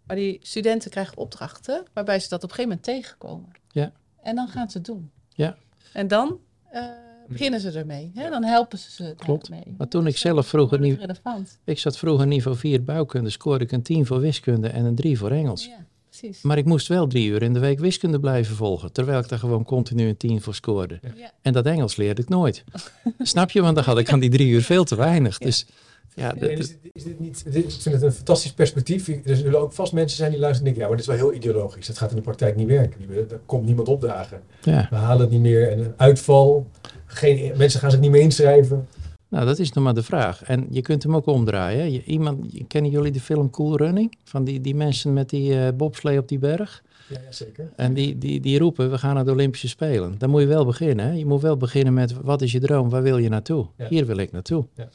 [0.07, 3.49] Maar die studenten krijgen opdrachten waarbij ze dat op een gegeven moment tegenkomen.
[3.71, 3.91] Ja.
[4.21, 5.11] En dan gaan ze het doen.
[5.29, 5.57] Ja.
[5.93, 6.39] En dan
[6.71, 6.83] eh,
[7.27, 8.11] beginnen ze ermee.
[8.15, 8.29] Hè?
[8.29, 9.49] Dan helpen ze ze Klopt.
[9.49, 9.75] daarmee.
[9.77, 11.59] Maar toen ik zelf vroeger niet- relevant.
[11.63, 15.17] Ik zat vroeger niveau 4 bouwkunde, scoorde ik een 10 voor wiskunde en een 3
[15.17, 15.65] voor Engels.
[15.65, 16.41] Ja, precies.
[16.41, 19.39] Maar ik moest wel drie uur in de week wiskunde blijven volgen, terwijl ik daar
[19.39, 20.99] gewoon continu een 10 voor scoorde.
[21.15, 21.31] Ja.
[21.41, 22.63] En dat Engels leerde ik nooit.
[23.19, 23.61] Snap je?
[23.61, 25.39] Want dan had ik aan die drie uur veel te weinig.
[25.39, 25.45] Ja.
[25.45, 25.73] Dus ja,
[26.15, 29.07] Dat- is, dit, is dit niet, dit- ik vind het een fantastisch perspectief.
[29.07, 31.29] Er zullen ook vast mensen zijn die luisteren en denken, ja, maar dit is wel
[31.29, 31.87] heel ideologisch.
[31.87, 33.01] Dat gaat in de praktijk niet werken.
[33.29, 34.41] Er komt niemand opdagen.
[34.63, 34.87] ja.
[34.89, 35.71] We halen het niet meer.
[35.71, 36.67] En een uitval.
[37.05, 38.87] Geen, mensen gaan zich niet meer inschrijven.
[39.29, 40.43] Nou, dat is nog maar de vraag.
[40.43, 41.91] En je kunt hem ook omdraaien.
[41.91, 44.13] Je, iemand, kennen jullie de film Cool Running?
[44.23, 46.83] Van die, die mensen met die eh bobslee op die berg?
[47.09, 47.69] Ja, ja zeker.
[47.75, 50.15] En die, die, die roepen, we gaan naar de Olympische Spelen.
[50.17, 51.05] Dan moet je wel beginnen.
[51.05, 51.11] Hè?
[51.11, 52.89] Je moet wel beginnen met, wat is je droom?
[52.89, 53.65] Waar wil je naartoe?
[53.77, 53.87] Ja.
[53.89, 54.65] Hier wil ik naartoe.
[54.75, 54.89] Ja.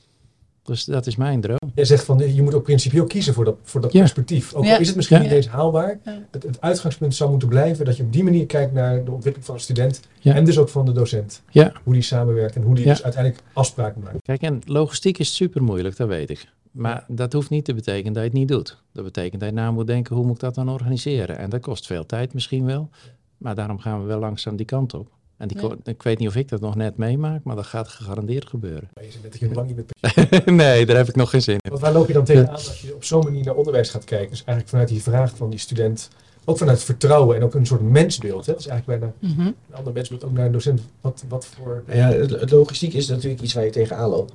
[0.69, 1.57] Dus dat is mijn droom.
[1.75, 3.99] Jij zegt van, je moet ook principieel kiezen voor dat, voor dat Ja.
[3.99, 4.55] perspectief.
[4.55, 4.75] Ook Ja.
[4.75, 5.23] al is het misschien Ja.
[5.23, 5.99] niet eens haalbaar.
[6.05, 6.19] Ja.
[6.31, 9.45] Het, het uitgangspunt zou moeten blijven dat je op die manier kijkt naar de ontwikkeling
[9.45, 10.01] van de student.
[10.21, 10.35] Ja.
[10.35, 11.43] En dus ook van de docent.
[11.51, 11.73] Ja.
[11.85, 12.91] Hoe die samenwerkt en hoe die Ja.
[12.93, 14.17] dus uiteindelijk afspraken maakt.
[14.23, 16.47] Kijk, en logistiek is super moeilijk, dat weet ik.
[16.71, 18.83] Maar dat hoeft niet te betekenen dat je het niet doet.
[18.93, 21.39] Dat betekent dat je na moet denken, hoe moet ik dat dan organiseren?
[21.39, 22.89] En dat kost veel tijd misschien wel.
[23.37, 25.09] Maar daarom gaan we wel langzaam die kant op.
[25.39, 28.47] En die ik weet niet of ik dat nog net meemaak, maar dat gaat gegarandeerd
[28.49, 28.89] gebeuren.
[28.95, 29.87] Maar je net nog lang niet met
[30.31, 31.71] pensioen nee, daar heb ik nog geen zin in.
[31.71, 34.29] Want waar loop je dan tegenaan als je op zo'n manier naar onderwijs gaat kijken?
[34.31, 36.09] Dus eigenlijk vanuit die vraag van die student,
[36.45, 38.47] ook vanuit vertrouwen en ook een soort mensbeeld.
[38.47, 38.53] Hè?
[38.53, 39.41] Dat is eigenlijk bijna Mhm.
[39.47, 40.81] een ander mensbeeld, ook naar een docent.
[41.01, 41.83] Wat, wat voor...
[41.93, 44.33] Ja, logistiek is natuurlijk iets waar je tegenaan loopt.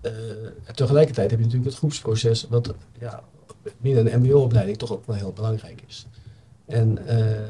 [0.00, 0.12] Eh,
[0.64, 3.22] en tegelijkertijd heb je natuurlijk het groepsproces, wat ja,
[3.80, 6.06] binnen een mbo-opleiding toch ook wel heel belangrijk is.
[6.66, 7.40] En eh,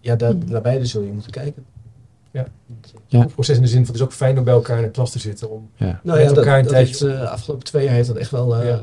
[0.00, 0.50] ja, daar, Mhm.
[0.50, 1.64] naar beide zul je moeten kijken.
[2.32, 2.46] Ja.
[3.06, 3.24] Ja.
[3.26, 5.10] proces in de zin van het is ook fijn om bij elkaar in de klas
[5.12, 5.50] te zitten.
[5.50, 5.86] Om Ja.
[5.86, 8.16] Nou Met ja, dat, elkaar een dat tijdje- heeft, eh, afgelopen twee jaar heeft dat
[8.16, 8.82] echt wel eh, Ja.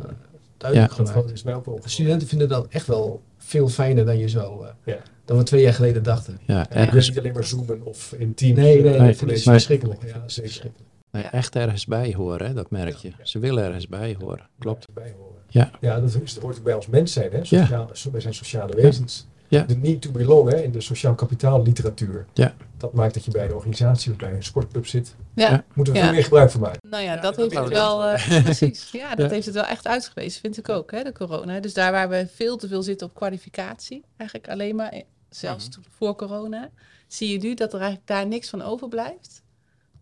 [0.58, 1.32] duidelijk gemaakt.
[1.32, 1.90] is mij ook wel De opgevallen.
[1.90, 4.98] studenten vinden dat echt wel veel fijner dan je zo, eh, Ja.
[5.26, 6.40] dan we twee jaar geleden dachten.
[6.46, 8.58] Ja, kunt niet alleen maar zoomen of in teams.
[8.58, 9.38] Nee, nee, nee, nee, dat college.
[9.38, 9.54] is nee.
[9.56, 10.02] verschrikkelijk.
[10.06, 10.50] Ja, Dat is zeker.
[10.52, 10.90] verschrikkelijk.
[11.12, 13.08] nee, echt ergens bij horen, hè, dat merk je.
[13.08, 13.26] Ja, ja.
[13.26, 14.88] Ze willen ergens bij horen, klopt.
[14.94, 15.36] Bij horen.
[15.50, 15.72] Ja.
[15.82, 17.32] ja, dat, is, dat hoort ook bij ons mens zijn.
[17.32, 17.44] Hè?
[17.46, 19.28] Sociaal, Wij zijn sociale wezens.
[19.50, 19.64] Ja.
[19.64, 22.26] De need to belong hè, in de sociaal kapitaal literatuur.
[22.34, 22.54] Ja.
[22.78, 25.16] Dat maakt dat je bij een organisatie of bij een sportclub zit.
[25.36, 25.64] Ja.
[25.74, 26.06] Moeten we Ja.
[26.06, 26.90] veel meer gebruik van maken.
[26.90, 28.92] Nou ja, Ja, dat heeft het wel, eh, precies.
[28.92, 29.34] Ja, dat Ja.
[29.34, 31.60] heeft het wel echt uitgewezen, vind ik ook, hè, de corona.
[31.60, 35.80] Dus daar waar we veel te veel zitten op kwalificatie, eigenlijk alleen maar, zelfs Mhm.
[35.90, 36.70] voor corona,
[37.08, 39.44] zie je nu dat er eigenlijk daar niks van overblijft.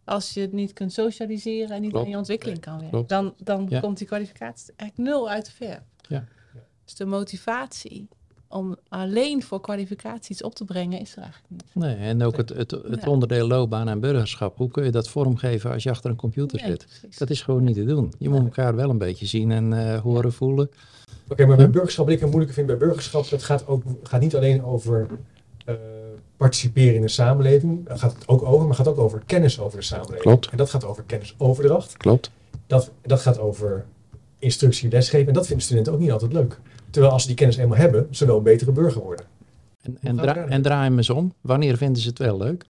[0.03, 2.05] Als je het niet kunt socialiseren en niet Klopt.
[2.05, 3.09] aan je ontwikkeling kan werken, Klopt.
[3.09, 3.79] dan, dan Ja.
[3.79, 5.81] komt die kwalificatie eigenlijk nul uit de verf.
[6.07, 6.23] Ja.
[6.85, 8.07] Dus de motivatie
[8.55, 11.63] om alleen voor kwalificatie iets op te brengen is er eigenlijk niet.
[11.73, 13.09] Nee, en ook het, het, het Ja.
[13.09, 14.57] onderdeel loopbaan en burgerschap.
[14.57, 16.85] Hoe kun je dat vormgeven als je achter een computer Nee, zit?
[16.85, 17.17] precies.
[17.17, 18.13] Dat is gewoon niet te doen.
[18.19, 20.69] Je moet elkaar wel een beetje zien en eh, horen, voelen.
[21.27, 24.21] Oké, maar bij burgerschap, wat ik het moeilijker vind bij burgerschap, dat gaat, ook, gaat
[24.21, 25.07] niet alleen over
[25.65, 25.75] eh,
[26.37, 27.87] participeren in de samenleving.
[27.87, 30.21] Daar gaat het ook over, maar gaat ook over kennis over de samenleving.
[30.21, 30.47] Klopt.
[30.47, 31.97] En dat gaat over kennisoverdracht.
[31.97, 32.31] Klopt.
[32.67, 33.85] Dat, dat gaat over
[34.39, 35.27] instructie, lesgeven.
[35.27, 36.59] En dat vinden studenten ook niet altijd leuk.
[36.95, 39.25] Terwijl als ze die kennis eenmaal hebben, ze wel een betere burger worden.
[39.81, 41.33] En, en, dra en draai hem eens om.
[41.41, 42.65] Wanneer vinden ze het wel leuk?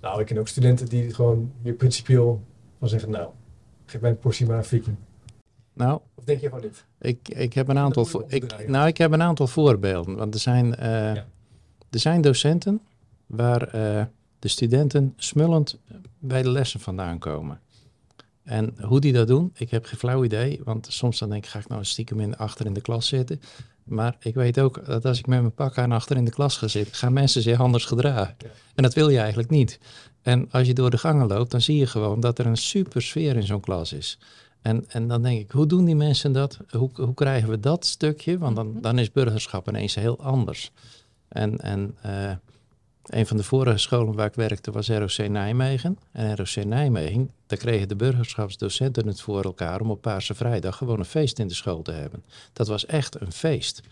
[0.00, 2.42] Nou, ik ken ook studenten die gewoon weer principieel
[2.78, 3.28] van zeggen, nou,
[3.86, 4.96] geef mij een portie maar viking.
[5.72, 6.84] Nou, Of denk je van dit?
[7.00, 10.16] ik, ik, heb een aantal ik, nou, ik heb een aantal voorbeelden.
[10.16, 11.26] Want er zijn, eh, Ja.
[11.90, 12.80] er zijn docenten
[13.26, 14.04] waar eh,
[14.38, 15.78] de studenten smullend
[16.18, 17.60] bij de lessen vandaan komen.
[18.44, 20.60] En hoe die dat doen, ik heb geen flauw idee.
[20.64, 23.40] Want soms dan denk ik, ga ik nou stiekem in, achter in de klas zitten.
[23.84, 26.56] Maar ik weet ook dat als ik met mijn pak aan achter in de klas
[26.56, 28.36] ga zitten, gaan mensen zich anders gedragen.
[28.74, 29.78] En dat wil je eigenlijk niet.
[30.22, 33.02] En als je door de gangen loopt, dan zie je gewoon dat er een super
[33.02, 34.18] sfeer in zo'n klas is.
[34.62, 36.58] En, en dan denk ik, hoe doen die mensen dat?
[36.70, 38.38] Hoe, hoe krijgen we dat stukje?
[38.38, 40.70] Want dan, dan is burgerschap ineens heel anders.
[41.28, 42.30] En, en eh,
[43.10, 45.98] een van de vorige scholen waar ik werkte was ROC Nijmegen.
[46.12, 50.98] En ROC Nijmegen, daar kregen de burgerschapsdocenten het voor elkaar om op Paarse Vrijdag gewoon
[50.98, 52.22] een feest in de school te hebben.
[52.52, 53.82] Dat was echt een feest.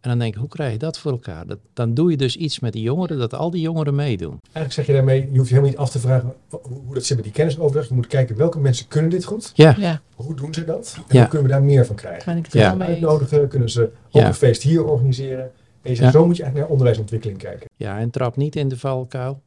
[0.00, 1.46] En dan denk ik, hoe krijg je dat voor elkaar?
[1.46, 4.38] Dat, dan doe je dus iets met die jongeren, dat al die jongeren meedoen.
[4.42, 7.16] Eigenlijk zeg je daarmee, je hoeft je helemaal niet af te vragen hoe dat zit
[7.16, 7.88] met die kennisoverdracht.
[7.88, 9.52] Je moet kijken welke mensen kunnen dit goed.
[9.54, 10.94] Ja, Ja, Hoe doen ze dat?
[10.96, 11.18] En Ja.
[11.20, 12.24] hoe kunnen we daar meer van krijgen?
[12.24, 12.74] ben ik het Ja.
[12.74, 12.88] mee.
[12.88, 14.26] Uitnodigen, kunnen ze ook Ja.
[14.26, 15.50] een feest hier organiseren.
[15.82, 16.18] En je zegt, Ja.
[16.18, 17.66] zo moet je eigenlijk naar onderwijsontwikkeling kijken.
[17.76, 19.42] Ja, en trap niet in de valkuil.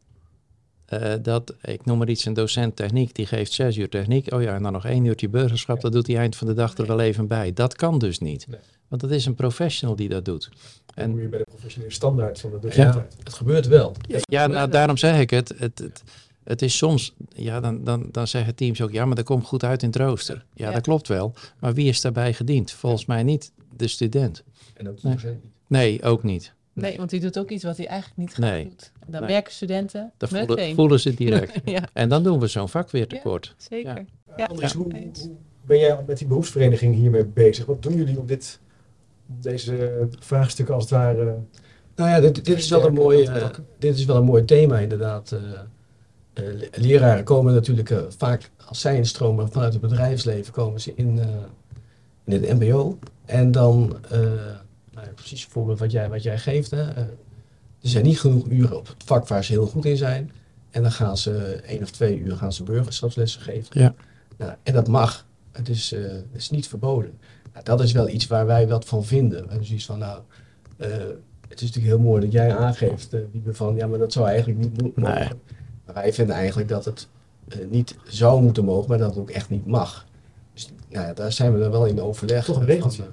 [0.86, 4.34] eh, dat, ik noem maar iets, een docent techniek, die geeft zes uur techniek.
[4.34, 6.78] Oh ja, en dan nog één uurtje burgerschap, dat doet hij eind van de dag
[6.78, 7.54] er wel even bij.
[7.54, 8.48] Dat kan dus niet.
[8.48, 8.60] Nee.
[8.88, 10.50] Want dat is een professional die dat doet.
[10.96, 13.08] En hoe je bij de professionele standaard van de docent Ja.
[13.24, 13.96] Het gebeurt wel.
[14.20, 15.54] ja, nou, daarom zeg ik het.
[15.58, 16.04] Het, het,
[16.44, 19.64] het is soms, ja, dan, dan, dan zeggen teams ook, ja, maar dat komt goed
[19.64, 20.46] uit in het rooster.
[20.54, 20.74] Ja, Ja.
[20.74, 21.34] dat klopt wel.
[21.60, 22.72] Maar wie is daarbij gediend?
[22.72, 24.44] Volgens mij niet de student.
[24.74, 25.14] En ook de Nee.
[25.16, 25.54] docent niet.
[25.68, 26.54] Nee, ook niet.
[26.74, 28.64] Nee, want die doet ook iets wat hij eigenlijk niet graag Nee.
[28.64, 28.92] doet.
[29.06, 29.30] En dan Nee.
[29.32, 30.48] merken studenten Dat meteen.
[30.48, 31.62] voelen, voelen ze direct.
[31.76, 33.56] ja, En dan doen we zo'n vak weer tekort.
[33.58, 34.06] zeker.
[34.38, 34.46] Ja.
[34.46, 34.88] Andries, hoe,
[35.66, 37.66] ben jij met die beroepsvereniging hiermee bezig?
[37.66, 38.60] Wat doen jullie om dit,
[39.26, 41.38] deze vraagstukken als het ware...
[41.96, 43.48] Nou ja, dit, dit, is wel een mooi, eh,
[43.80, 45.32] dit is wel een mooi thema inderdaad.
[45.32, 45.40] Eh,
[46.34, 50.94] eh, le- leraren komen natuurlijk eh, vaak, als zij instromen vanuit het bedrijfsleven, komen ze
[50.96, 51.28] in, eh,
[52.26, 52.98] in het mbo.
[53.26, 54.20] En dan, eh,
[54.96, 56.98] nou ja, precies het voorbeeld wat jij, wat jij geeft, hè, eh,
[57.82, 60.32] er zijn niet genoeg uren op het vak waar ze heel goed in zijn.
[60.70, 63.82] En dan gaan ze één of twee uur gaan ze burgerschapslessen geven.
[63.82, 63.94] Ja.
[64.38, 65.26] Nou, en dat mag.
[65.52, 67.18] Het is, eh, het is niet verboden.
[67.54, 69.42] Nou, dat is wel iets waar wij wat van vinden.
[69.44, 70.22] We hebben zoiets van, nou,
[70.78, 70.90] eh,
[71.48, 74.28] het is natuurlijk heel mooi dat jij aangeeft, eh, Wiebe, van ja, maar dat zou
[74.28, 75.14] eigenlijk niet moeten Nee.
[75.14, 75.40] mogen.
[75.86, 77.08] Maar wij vinden eigenlijk dat het
[77.70, 80.06] niet zou moeten mogen, maar dat het ook echt niet mag.
[80.54, 82.46] Dus nou ja, daar zijn we dan wel in overleg.
[82.46, 83.04] Toch een Van, regeltje.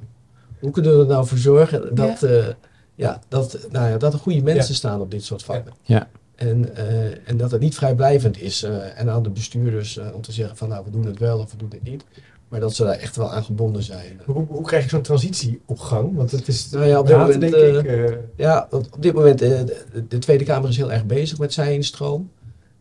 [0.63, 2.57] Hoe kunnen we er nou voor zorgen dat, ja.
[2.95, 4.79] ja, dat, nou ja, dat er goede mensen Ja.
[4.79, 5.73] staan op dit soort vakken.
[5.83, 6.09] Ja.
[6.35, 8.63] En, eh, en dat het niet vrijblijvend is.
[8.63, 11.39] eh, en aan de bestuurders eh, om te zeggen van nou, we doen het wel
[11.39, 12.05] of we doen het niet.
[12.49, 14.21] Maar dat ze daar echt wel aan gebonden zijn.
[14.25, 16.17] Hoe, hoe krijg je zo'n transitie op gang?
[16.17, 17.85] Want het is Nou ja, op dit moment, denk ik.
[17.85, 21.05] eh, eh, Ja, want op dit moment, eh, de, de Tweede Kamer is heel erg
[21.07, 22.31] bezig met zij-instroom.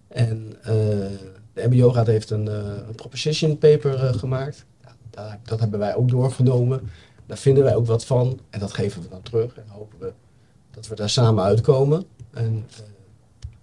[0.07, 0.73] En eh,
[1.53, 2.55] de MBO-raad heeft een, eh,
[2.87, 4.65] een proposition paper eh, gemaakt.
[4.83, 6.81] Ja, daar, dat hebben wij ook doorgenomen.
[7.31, 8.39] Daar vinden wij ook wat van.
[8.49, 9.55] En dat geven we dan terug.
[9.57, 10.13] En hopen we
[10.71, 12.05] dat we daar samen uitkomen.
[12.31, 12.79] En, eh,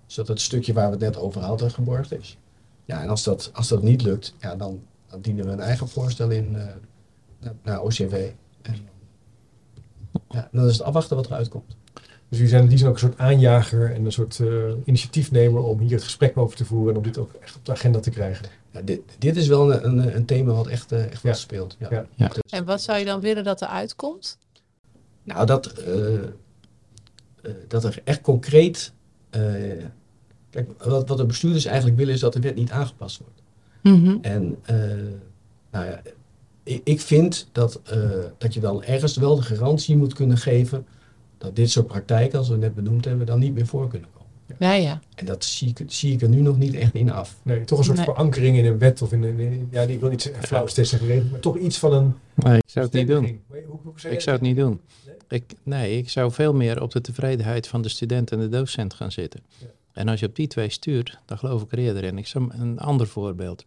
[0.07, 2.39] zodat het stukje waar we het net over hadden geborgd is.
[2.85, 4.83] Ja, en als dat, als dat niet lukt, ja, dan,
[5.21, 6.67] dienen we een eigen voorstel in eh,
[7.39, 8.15] naar, naar OCW.
[8.63, 8.89] En
[10.29, 11.77] ja, dan is het afwachten wat eruit komt.
[12.29, 14.49] Dus jullie zijn in die zin ook een soort aanjager en een soort eh,
[14.85, 17.73] initiatiefnemer om hier het gesprek over te voeren en om dit ook echt op de
[17.73, 18.49] agenda te krijgen.
[18.71, 21.19] Ja, dit, dit is wel een, een, een thema wat echt, eh, echt Ja.
[21.23, 21.77] wel speelt.
[21.79, 21.87] Ja.
[21.91, 22.07] Ja.
[22.15, 22.29] Ja.
[22.29, 24.39] Dus- En wat zou je dan willen dat er uitkomt?
[25.23, 26.23] nou, dat, eh, eh,
[27.69, 28.93] dat er echt concreet.
[29.31, 29.43] eh,
[30.51, 33.43] kijk, wat, wat de bestuurders eigenlijk willen is dat de wet niet aangepast wordt.
[34.25, 34.77] En eh,
[35.71, 36.03] nou ja,
[36.63, 38.01] ik, ik vind dat, eh,
[38.39, 40.87] dat je dan ergens wel de garantie moet kunnen geven
[41.39, 44.18] dat dit soort praktijken, als we net benoemd hebben, dan niet meer voor kunnen komen.
[44.59, 45.01] Ja, ja.
[45.15, 47.37] En dat zie ik, zie ik er nu nog niet echt in af.
[47.43, 48.07] Nee, toch een soort Nee.
[48.07, 51.31] verankering in een wet of in een, in- ja, ik wil niet flauw zeggen geregeld,
[51.31, 53.41] maar toch iets van een Nee, ik zou het niet doen.
[53.49, 54.81] Hoe, hoe, hoe Ik zou het niet doen.
[55.29, 58.95] Ik, nee, ik zou veel meer op de tevredenheid van de student en de docent
[58.95, 59.41] gaan zitten.
[59.59, 59.67] Ja.
[59.93, 62.19] En als je op die twee stuurt, dan geloof ik er eerder in.
[62.19, 63.65] Ik zal een ander voorbeeld.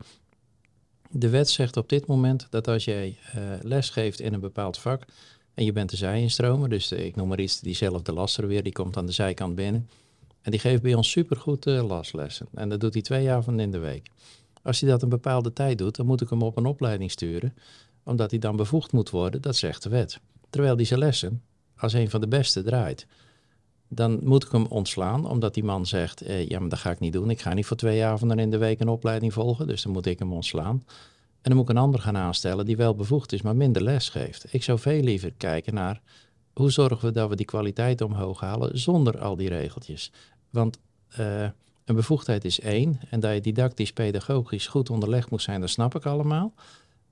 [1.09, 4.77] De wet zegt op dit moment dat als jij eh, les geeft in een bepaald
[4.77, 5.03] vak
[5.53, 8.71] en je bent de zijinstromer, dus eh, ik noem maar iets, diezelfde lasser weer, die
[8.73, 9.89] komt aan de zijkant binnen.
[10.41, 12.47] En die geeft bij ons supergoed eh laslessen.
[12.53, 14.09] En dat doet hij twee avonden in de week.
[14.63, 17.53] Als hij dat een bepaalde tijd doet, dan moet ik hem op een opleiding sturen,
[18.03, 20.19] omdat hij dan bevoegd moet worden, dat zegt de wet.
[20.49, 21.41] Terwijl hij zijn lessen
[21.77, 23.07] als een van de beste draait.
[23.87, 26.99] Dan moet ik hem ontslaan, omdat die man zegt: eh, Ja, maar dat ga ik
[26.99, 27.29] niet doen.
[27.29, 29.67] Ik ga niet voor twee avonden in de week een opleiding volgen.
[29.67, 30.83] Dus dan moet ik hem ontslaan.
[31.41, 34.09] En dan moet ik een ander gaan aanstellen die wel bevoegd is, maar minder les
[34.09, 34.53] geeft.
[34.53, 36.01] Ik zou veel liever kijken naar
[36.53, 40.11] hoe zorgen we dat we die kwaliteit omhoog halen zonder al die regeltjes.
[40.49, 41.43] Want eh,
[41.85, 42.99] een bevoegdheid is één.
[43.09, 46.53] En dat je didactisch, pedagogisch goed onderlegd moet zijn, dat snap ik allemaal.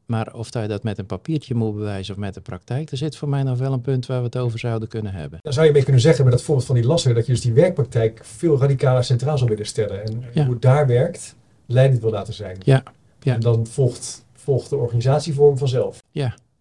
[0.06, 2.98] Maar of dat je dat met een papiertje moet bewijzen of met de praktijk, er
[2.98, 5.40] zit voor mij nog wel een punt waar we het over zouden kunnen hebben.
[5.42, 7.42] Dan zou je mee kunnen zeggen met dat voorbeeld van die lasser, dat je dus
[7.42, 10.06] die werkpraktijk veel radicaler centraal zou willen stellen.
[10.06, 10.44] En Ja.
[10.44, 12.58] hoe het daar werkt, leidend wil laten zijn.
[12.64, 12.84] Ja,
[13.20, 13.34] ja.
[13.34, 16.04] En dan volgt, volgt de organisatievorm vanzelf.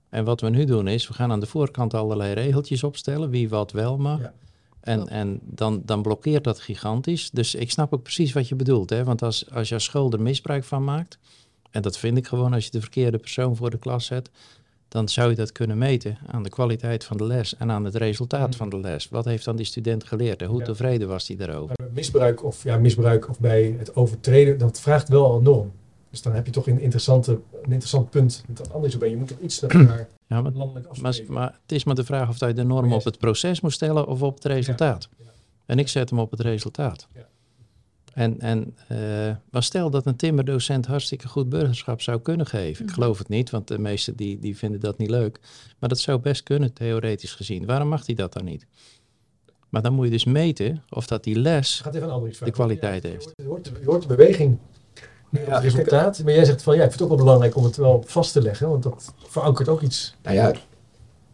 [0.09, 3.49] En wat we nu doen is, we gaan aan de voorkant allerlei regeltjes opstellen, wie
[3.49, 4.21] wat wel mag.
[4.21, 4.33] Ja.
[4.81, 7.31] En, en dan, dan blokkeert dat gigantisch.
[7.31, 8.91] Dus ik snap ook precies wat je bedoelt.
[8.91, 9.05] Hè?
[9.05, 11.19] Want als, als je als school er misbruik van maakt,
[11.71, 14.31] en dat vind ik gewoon als je de verkeerde persoon voor de klas zet,
[14.89, 17.95] dan zou je dat kunnen meten aan de kwaliteit van de les en aan het
[17.95, 18.57] resultaat Mhm.
[18.59, 19.09] van de les.
[19.09, 20.65] Wat heeft dan die student geleerd en hoe Ja.
[20.65, 21.77] tevreden was hij daarover?
[21.95, 25.73] Misbruik of, ja, misbruik of bij het overtreden, dat vraagt wel een norm.
[26.11, 28.45] Dus dan heb je toch een, interessante, een interessant punt.
[28.49, 31.33] Met anders ben je moet toch iets naar elkaar Ja, maar, landelijk afspreken.
[31.33, 34.07] maar het is maar de vraag of je de norm op het proces moet stellen
[34.07, 35.09] of op het resultaat.
[35.19, 35.25] Ja.
[35.67, 37.09] En ik zet hem op het resultaat.
[37.15, 37.29] Ja.
[38.13, 38.99] En, en eh,
[39.51, 42.81] maar stel dat een timmerdocent hartstikke goed burgerschap zou kunnen geven.
[42.85, 43.01] Ik Mhm.
[43.01, 45.41] geloof het niet, want de meesten die, die vinden dat niet leuk.
[45.79, 47.67] Maar dat zou best kunnen, theoretisch gezien.
[47.67, 48.67] Waarom mag hij dat dan niet?
[49.69, 51.83] Maar dan moet je dus meten of dat die les...
[51.85, 53.33] Een de kwaliteit heeft.
[53.47, 54.59] Hoort, je hoort de beweging,
[55.31, 56.23] Ja, het resultaat.
[56.25, 58.33] Maar jij zegt van ja, ik vind het ook wel belangrijk om het wel vast
[58.33, 60.15] te leggen, want dat verankert ook iets.
[60.23, 60.53] Nou ja,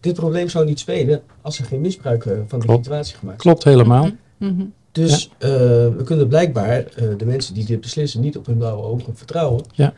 [0.00, 2.84] dit probleem zou niet spelen als er geen misbruik eh, van de Klopt.
[2.84, 3.42] situatie gemaakt is.
[3.42, 4.08] Klopt helemaal.
[4.38, 4.64] Mhm, mhm.
[4.92, 8.82] Dus eh, we kunnen blijkbaar eh, de mensen die dit beslissen niet op hun blauwe
[8.82, 9.64] ogen vertrouwen.
[9.72, 9.94] Ja.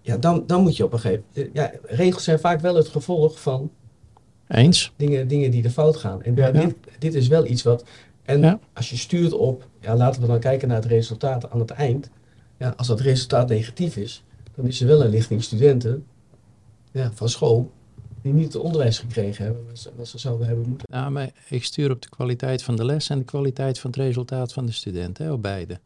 [0.00, 1.54] Ja, dan, dan moet je op een gegeven moment.
[1.54, 3.70] ja, regels zijn vaak wel het gevolg van
[4.48, 4.92] Eens?
[4.96, 6.22] dingen, dingen die er fout gaan.
[6.22, 6.50] En Ja.
[6.50, 7.84] dit, dit is wel iets wat.
[8.24, 8.58] En Ja.
[8.74, 12.10] als je stuurt op, ja, laten we dan kijken naar het resultaat aan het eind.
[12.58, 14.22] Ja, als dat resultaat negatief is,
[14.54, 16.06] dan is er wel een lichting studenten
[16.92, 17.72] ja, van school
[18.22, 19.64] die niet het onderwijs gekregen hebben
[19.96, 20.86] wat ze, zouden hebben moeten.
[20.90, 23.98] Nou, maar ik stuur op de kwaliteit van de les en de kwaliteit van het
[23.98, 25.80] resultaat van de student, hè, op beide.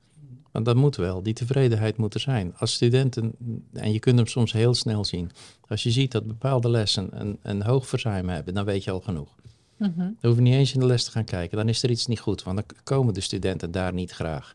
[0.52, 2.54] Want dat moet wel, die tevredenheid moet er zijn.
[2.56, 3.32] Als studenten,
[3.72, 5.30] en je kunt hem soms heel snel zien,
[5.68, 9.00] als je ziet dat bepaalde lessen een, een hoog verzuim hebben, dan weet je al
[9.00, 9.36] genoeg.
[9.76, 9.96] Mhm.
[9.96, 12.06] Dan hoef je niet eens in de les te gaan kijken, dan is er iets
[12.06, 14.54] niet goed, want dan komen de studenten daar niet graag.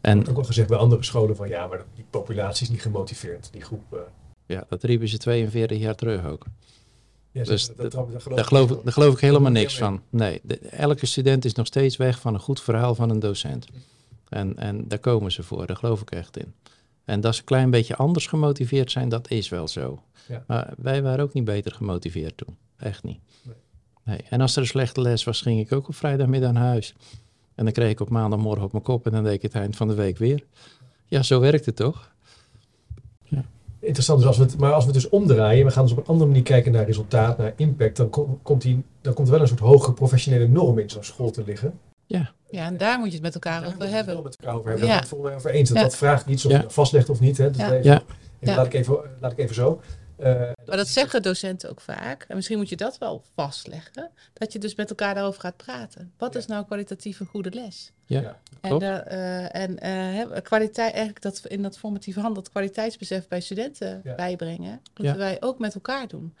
[0.00, 2.82] En wordt ook wel gezegd bij andere scholen van ja, maar die populatie is niet
[2.82, 3.48] gemotiveerd.
[3.52, 3.92] Die groep.
[3.92, 3.98] eh,
[4.46, 6.46] ja, dat riepen ze 42 jaar terug ook.
[7.32, 10.02] ja, Dus dat, dat- dat, dat Daar geloof, ik, daar geloof ik helemaal niks van.
[10.10, 13.66] Nee, de- elke student is nog steeds weg van een goed verhaal van een docent.
[14.28, 16.54] En, en daar komen ze voor, daar geloof ik echt in.
[17.04, 20.02] En dat ze een klein beetje anders gemotiveerd zijn, dat is wel zo.
[20.28, 20.44] Ja.
[20.46, 22.56] Maar wij waren ook niet beter gemotiveerd toen.
[22.76, 23.18] Echt niet.
[23.42, 23.54] Nee.
[24.04, 24.18] Nee.
[24.30, 26.94] En als er een slechte les was, ging ik ook op vrijdagmiddag naar huis.
[27.58, 29.76] En dan kreeg ik op maandagmorgen op mijn kop en dan deed ik het eind
[29.76, 30.44] van de week weer.
[31.06, 32.10] Ja, zo werkt het toch?
[33.80, 35.98] Interessant, dus als we het, maar als we het dus omdraaien, we gaan dus op
[35.98, 39.32] een andere manier kijken naar resultaat, naar impact, dan, kom- komt, die, dan komt er
[39.32, 41.78] wel een soort hogere professionele norm in zo'n school te liggen.
[42.06, 44.14] Ja, en daar moet je het met elkaar Daar over hebben.
[44.14, 44.86] wel met elkaar over hebben.
[44.86, 44.92] Ja.
[44.92, 45.68] Daar het volgens mij over eens.
[45.68, 45.82] Dat, Ja.
[45.84, 46.56] dat vraagt iets of Ja.
[46.56, 47.38] je dat vastlegt of niet.
[47.38, 47.50] Hè.
[47.50, 47.72] Dus Ja.
[47.72, 48.02] even- Ja.
[48.40, 48.54] Ja.
[48.56, 49.80] Laat, ik even, laat ik even zo.
[50.18, 52.24] Eh, Maar dat zeggen docenten ook vaak.
[52.28, 54.10] En misschien moet je dat wel vastleggen.
[54.32, 56.12] Dat je dus met elkaar daarover gaat praten.
[56.18, 56.38] Wat Ja.
[56.38, 57.92] is nou kwalitatief een goede les?
[58.06, 58.38] Ja.
[58.60, 58.80] En, klopt.
[58.82, 63.40] daar, eh, en eh, hè, kwaliteit, eigenlijk dat in dat formatieve hand, dat kwaliteitsbesef bij
[63.40, 64.14] studenten Ja.
[64.14, 65.16] bijbrengen, moeten Ja.
[65.16, 66.36] wij ook met elkaar doen.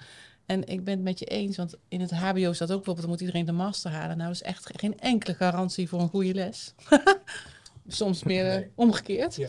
[0.46, 3.08] En ik ben het met je eens, want in het HBO staat ook bijvoorbeeld, dan
[3.08, 4.16] moet iedereen de master halen.
[4.16, 6.74] Nou, dat is echt geen enkele garantie voor een goede les.
[7.88, 8.70] Soms meer Nee.
[8.74, 9.34] omgekeerd.
[9.36, 9.48] Ja.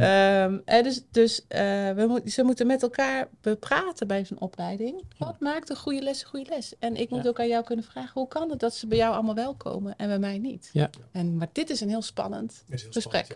[0.00, 1.60] Ehm, en dus dus eh,
[1.90, 5.02] we ze moeten met elkaar bepraten bij zo'n opleiding.
[5.18, 6.74] Wat maakt een goede les een goede les?
[6.78, 7.28] En ik moet Ja.
[7.28, 9.94] ook aan jou kunnen vragen, hoe kan het dat ze bij jou allemaal wel komen
[9.96, 10.70] en bij mij niet?
[10.72, 10.90] Ja.
[11.12, 13.02] En, maar dit is een heel spannend heel gesprek.
[13.24, 13.28] spannend,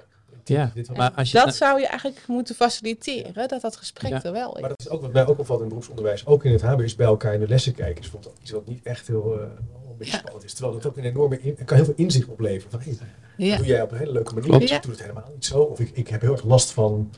[0.44, 0.56] ja.
[0.56, 4.10] Ja, Dit wel- maar als je dat zou je eigenlijk moeten faciliteren, dat dat gesprek
[4.10, 4.22] Ja.
[4.22, 4.60] er wel is.
[4.60, 6.26] Maar dat is ook wat mij ook opvalt in het beroepsonderwijs.
[6.26, 8.02] Ook in het HBO is bij elkaar in de lessen kijken.
[8.02, 9.46] Is bijvoorbeeld iets wat niet echt heel eh,
[9.94, 10.18] een beetje Ja.
[10.18, 10.52] spannend is.
[10.54, 12.70] Terwijl dat ook een enorme in, kan heel veel inzicht opleveren.
[12.70, 13.56] Van, hey, dat ja.
[13.56, 14.48] doe jij op een hele leuke manier.
[14.48, 14.70] Klopt.
[14.70, 15.58] Ik doe het helemaal niet zo.
[15.60, 17.10] Of ik, ik heb heel erg last van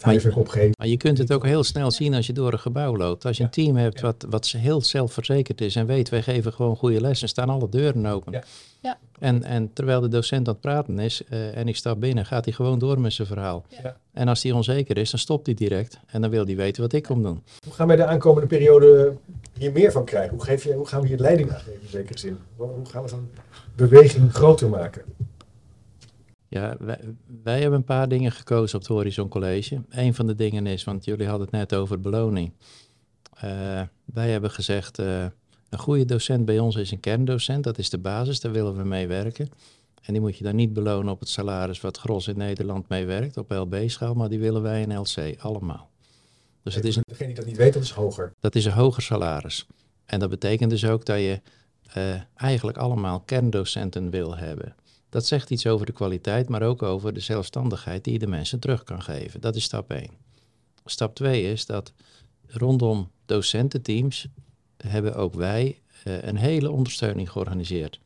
[0.00, 0.72] het Maar- huiswerk opgeven.
[0.78, 3.24] Maar je kunt het ook heel snel zien als je door een gebouw loopt.
[3.24, 4.06] Als je een team hebt Ja.
[4.06, 8.06] wat, wat heel zelfverzekerd is en weet, wij geven gewoon goede lessen, staan alle deuren
[8.06, 8.32] open.
[8.32, 8.42] Ja.
[8.82, 8.98] Ja.
[9.18, 12.44] En, en terwijl de docent aan het praten is eh, en ik stap binnen, gaat
[12.44, 13.64] hij gewoon door met zijn verhaal.
[13.82, 13.96] Ja.
[14.12, 15.98] En als hij onzeker is, dan stopt hij direct.
[16.06, 17.42] En dan wil hij weten wat ik kom doen.
[17.64, 19.16] Hoe gaan wij de aankomende periode
[19.58, 20.30] hier meer van krijgen?
[20.36, 22.38] Hoe, geef je, hoe gaan we hier leiding aan geven in zekere zin?
[22.56, 23.30] Hoe hoe gaan we zo'n
[23.76, 25.02] beweging groter maken?
[26.50, 26.98] Ja, wij,
[27.42, 29.82] wij hebben een paar dingen gekozen op het Horizon College.
[29.88, 32.52] Een van de dingen is, want jullie hadden het net over beloning.
[33.32, 35.24] Eh, wij hebben gezegd, eh,
[35.68, 37.64] een goede docent bij ons is een kerndocent.
[37.64, 39.48] Dat is de basis, daar willen we mee werken.
[40.02, 43.06] En die moet je dan niet belonen op het salaris wat gros in Nederland mee
[43.06, 45.90] werkt, op LB-schaal, maar die willen wij in LC, allemaal.
[46.62, 48.32] Dus het is een, Degene die dat niet weet, dat is hoger.
[48.40, 49.66] dat is een hoger salaris.
[50.04, 51.40] En dat betekent dus ook dat je
[51.92, 54.74] eh, eigenlijk allemaal kerndocenten wil hebben.
[55.10, 58.60] Dat zegt iets over de kwaliteit, maar ook over de zelfstandigheid die je de mensen
[58.60, 59.40] terug kan geven.
[59.40, 60.10] Dat is stap 1.
[60.84, 61.92] Stap 2 is dat
[62.46, 64.26] rondom docententeams
[64.76, 68.00] hebben ook wij eh, een hele ondersteuning georganiseerd.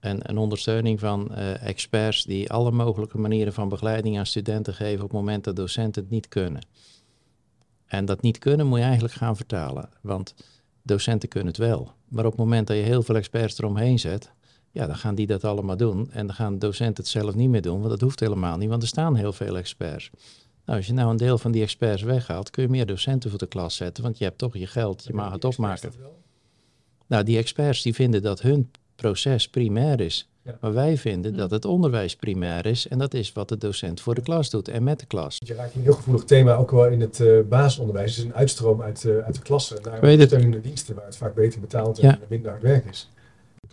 [0.00, 5.04] En een ondersteuning van eh, experts die alle mogelijke manieren van begeleiding aan studenten geven
[5.04, 6.66] op het moment dat docenten het niet kunnen.
[7.86, 9.88] En dat niet kunnen moet je eigenlijk gaan vertalen.
[10.00, 10.34] Want
[10.82, 11.92] docenten kunnen het wel.
[12.08, 14.32] Maar op het moment dat je heel veel experts eromheen zet,
[14.76, 16.10] ja, dan gaan die dat allemaal doen.
[16.12, 18.82] En dan gaan docenten het zelf niet meer doen, want dat hoeft helemaal niet, want
[18.82, 20.10] er staan heel veel experts.
[20.64, 23.38] Nou, als je nou een deel van die experts weghaalt, kun je meer docenten voor
[23.38, 25.92] de klas zetten, want je hebt toch je geld, je mag het opmaken.
[27.06, 30.28] Nou, die experts die vinden dat hun proces primair is.
[30.42, 30.58] Ja.
[30.60, 34.14] Maar wij vinden dat het onderwijs primair is en dat is wat de docent voor
[34.14, 35.36] de klas doet en met de klas.
[35.38, 38.10] Je raakt een heel gevoelig thema ook wel in het eh, basisonderwijs.
[38.10, 41.34] Het is een uitstroom uit, eh, uit de klassen naar ondersteunende diensten waar het vaak
[41.34, 42.18] beter betaald en Ja.
[42.28, 43.08] minder hard werk is.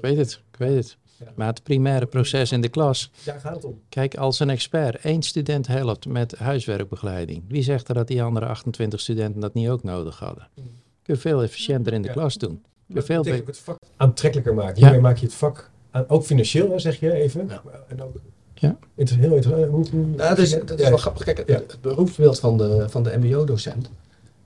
[0.04, 0.98] Ik weet het, ik weet het.
[1.20, 1.26] Ja.
[1.36, 3.82] Maar het primaire proces in de klas, Daar gaat het om.
[3.90, 8.46] Kijk, als een expert één student helpt met huiswerkbegeleiding, wie zegt er dat die andere
[8.46, 10.48] 28 studenten dat niet ook nodig hadden?
[10.56, 10.64] Mm.
[11.04, 12.14] Kun je veel efficiënter in de Ja.
[12.14, 12.62] klas doen.
[12.88, 13.42] Kun je veel betekent beter.
[13.42, 14.76] ook het vak aantrekkelijker maken.
[14.76, 14.82] Ja.
[14.82, 17.48] Hiermee maak je het vak, aan, ook financieel, zeg je even.
[17.50, 17.62] Ja.
[17.88, 18.16] En ook
[18.54, 18.78] Ja.
[18.96, 19.94] inter- heel interessant.
[19.94, 20.90] Nou, dat is, dat is Ja.
[20.90, 21.24] wel grappig.
[21.24, 21.54] Kijk, het, Ja.
[21.56, 23.90] het beroepsbeeld van de, van de mbo-docent,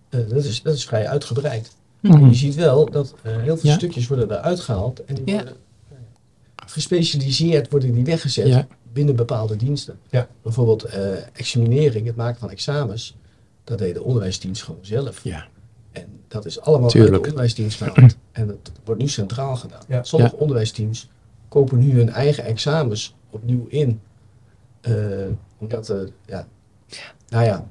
[0.10, 1.76] eh, dat, is, dat is vrij uitgebreid.
[2.02, 2.26] Mhm.
[2.28, 3.76] Je ziet wel dat eh, heel veel Ja.
[3.76, 5.34] stukjes worden eruit gehaald en die Ja.
[5.34, 5.54] worden
[5.90, 5.98] eh,
[6.66, 8.68] gespecialiseerd worden die weggezet Ja.
[8.94, 10.00] binnen bepaalde diensten.
[10.10, 10.28] Ja.
[10.42, 11.02] Bijvoorbeeld eh,
[11.34, 13.16] examinering, het maken van examens,
[13.64, 15.24] dat deden onderwijsteams gewoon zelf.
[15.24, 15.48] Ja.
[15.92, 17.14] En dat is allemaal uit Tuurlijk.
[17.14, 18.16] de onderwijsdienst gehaald.
[18.32, 19.82] En dat wordt nu centraal gedaan.
[19.88, 20.04] Ja.
[20.04, 21.10] Sommige onderwijsteams
[21.48, 24.00] kopen nu hun eigen examens opnieuw in.
[24.82, 24.94] Eh,
[25.58, 26.48] omdat, eh, ja,
[27.30, 27.66] nou ja,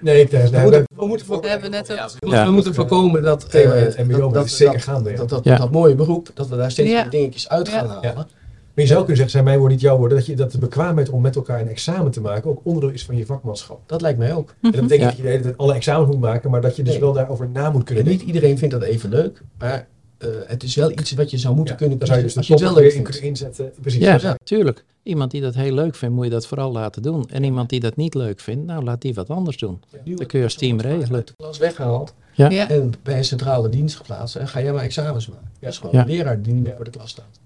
[0.00, 2.50] Nee, ik, nee, we moeten, we moeten, voor- We ja, we, Ja.
[2.50, 5.10] moeten- we voorkomen dat, eh, dat, zeker gaande.
[5.10, 5.16] ja.
[5.16, 5.56] dat, dat, Ja.
[5.56, 7.88] dat mooie beroep, dat we daar steeds dingetjes uit gaan Ja.
[7.92, 8.08] halen.
[8.08, 8.14] Ja.
[8.14, 10.58] Maar je zou kunnen zeggen, zijn mijn woorden niet jouw woorden, dat, je, dat de
[10.58, 13.80] bekwaamheid om met elkaar een examen te maken ook onderdeel is van je vakmanschap.
[13.86, 14.48] Dat lijkt mij ook.
[14.62, 15.06] En dat betekent Ja.
[15.06, 17.00] dat je de hele tijd alle examens moet maken, maar dat je dus Nee.
[17.02, 19.86] wel daarover na moet kunnen En niet iedereen vindt dat even leuk, maar
[20.18, 22.32] eh, het is wel iets wat je zou moeten Ja, kunnen Daar zou je dus
[22.34, 23.72] de als je het wel weer leuk in kunnen inzetten.
[23.80, 24.00] Precies.
[24.00, 24.36] Ja, Ja.
[24.44, 24.84] tuurlijk.
[25.02, 27.28] Iemand die dat heel leuk vindt, moet je dat vooral laten doen.
[27.30, 29.80] En iemand die dat niet leuk vindt, nou laat die wat anders doen.
[30.04, 31.26] Dat kun je als team regelen.
[31.26, 32.50] de klas weggehaald Ja.
[32.50, 32.68] Ja.
[32.68, 35.50] en bij een centrale dienst geplaatst en ga jij maar examens maken.
[35.60, 36.00] Dat is gewoon Ja.
[36.00, 36.76] een leraar die niet meer Ja.
[36.76, 37.38] voor de klas staat.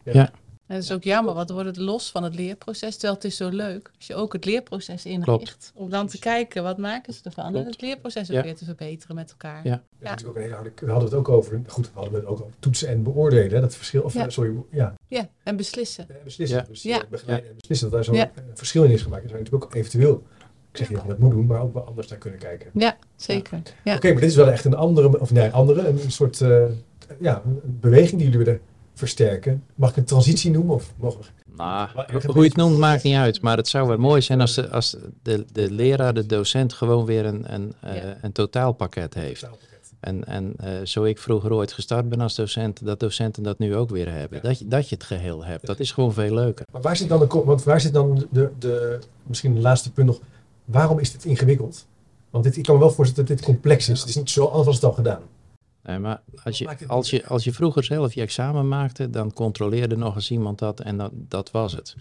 [0.67, 2.93] En dat is ook jammer, want dan wordt het los van het leerproces.
[2.93, 5.25] Terwijl het is zo leuk als je ook het leerproces inricht.
[5.39, 5.73] Klopt.
[5.75, 7.45] Om dan te kijken, wat maken ze ervan?
[7.45, 7.67] En Klopt.
[7.67, 8.43] het leerproces ook Ja.
[8.43, 9.61] weer te verbeteren met elkaar.
[9.67, 9.83] Ja.
[10.01, 12.41] Ja, natuurlijk ook een hele we hadden het ook over, goed, we hadden het ook
[12.41, 14.25] over toetsen en beoordelen, hè, dat verschil, of Ja.
[14.25, 16.09] eh, sorry, ja, Ja, en beslissen.
[16.09, 16.65] eh, beslissen, Ja.
[16.69, 17.03] dus Ja.
[17.03, 18.31] eh, begeleiden en beslissen, dat daar zo'n Ja.
[18.35, 19.23] eh, verschil in is gemaakt.
[19.23, 20.23] Er zou je natuurlijk ook eventueel,
[20.71, 22.71] ik zeg niet dat je dat moet doen, maar ook wel anders naar kunnen kijken.
[22.75, 23.63] Ja, zeker.
[23.85, 23.95] Ja.
[23.97, 26.65] Oké, maar dit is wel echt een andere, of nee, andere, een soort, eh,
[27.21, 28.61] ja, een beweging die jullie willen
[28.95, 29.65] versterken.
[29.75, 31.27] Mag ik een transitie noemen of mogen we?
[31.57, 31.89] Nou,
[32.27, 33.41] hoe je het noemt maakt niet uit.
[33.41, 37.05] Maar het zou wel mooi zijn als de, als de, de leraar, de docent gewoon
[37.05, 39.47] weer een, een, eh, een totaalpakket heeft.
[40.01, 43.77] En, en eh, zo ik vroeger ooit gestart ben als docent, dat docenten dat nu
[43.77, 44.39] ook weer hebben.
[44.43, 44.49] Ja.
[44.49, 45.67] Dat, je, dat je het geheel hebt.
[45.67, 46.67] Dat is gewoon veel leuker.
[46.73, 50.07] Maar waar zit dan, de, want waar zit dan de, de, misschien de laatste punt
[50.07, 50.21] nog,
[50.65, 51.87] waarom is dit ingewikkeld?
[52.31, 54.01] Want dit, ik kan me wel voorstellen dat dit complex is.
[54.01, 55.23] Het is niet zo, anders het al gedaan.
[55.83, 59.97] Nee, maar als je, als, je, als je vroeger zelf je examen maakte, dan controleerde
[59.97, 61.97] nog eens iemand dat en dat, dat was het.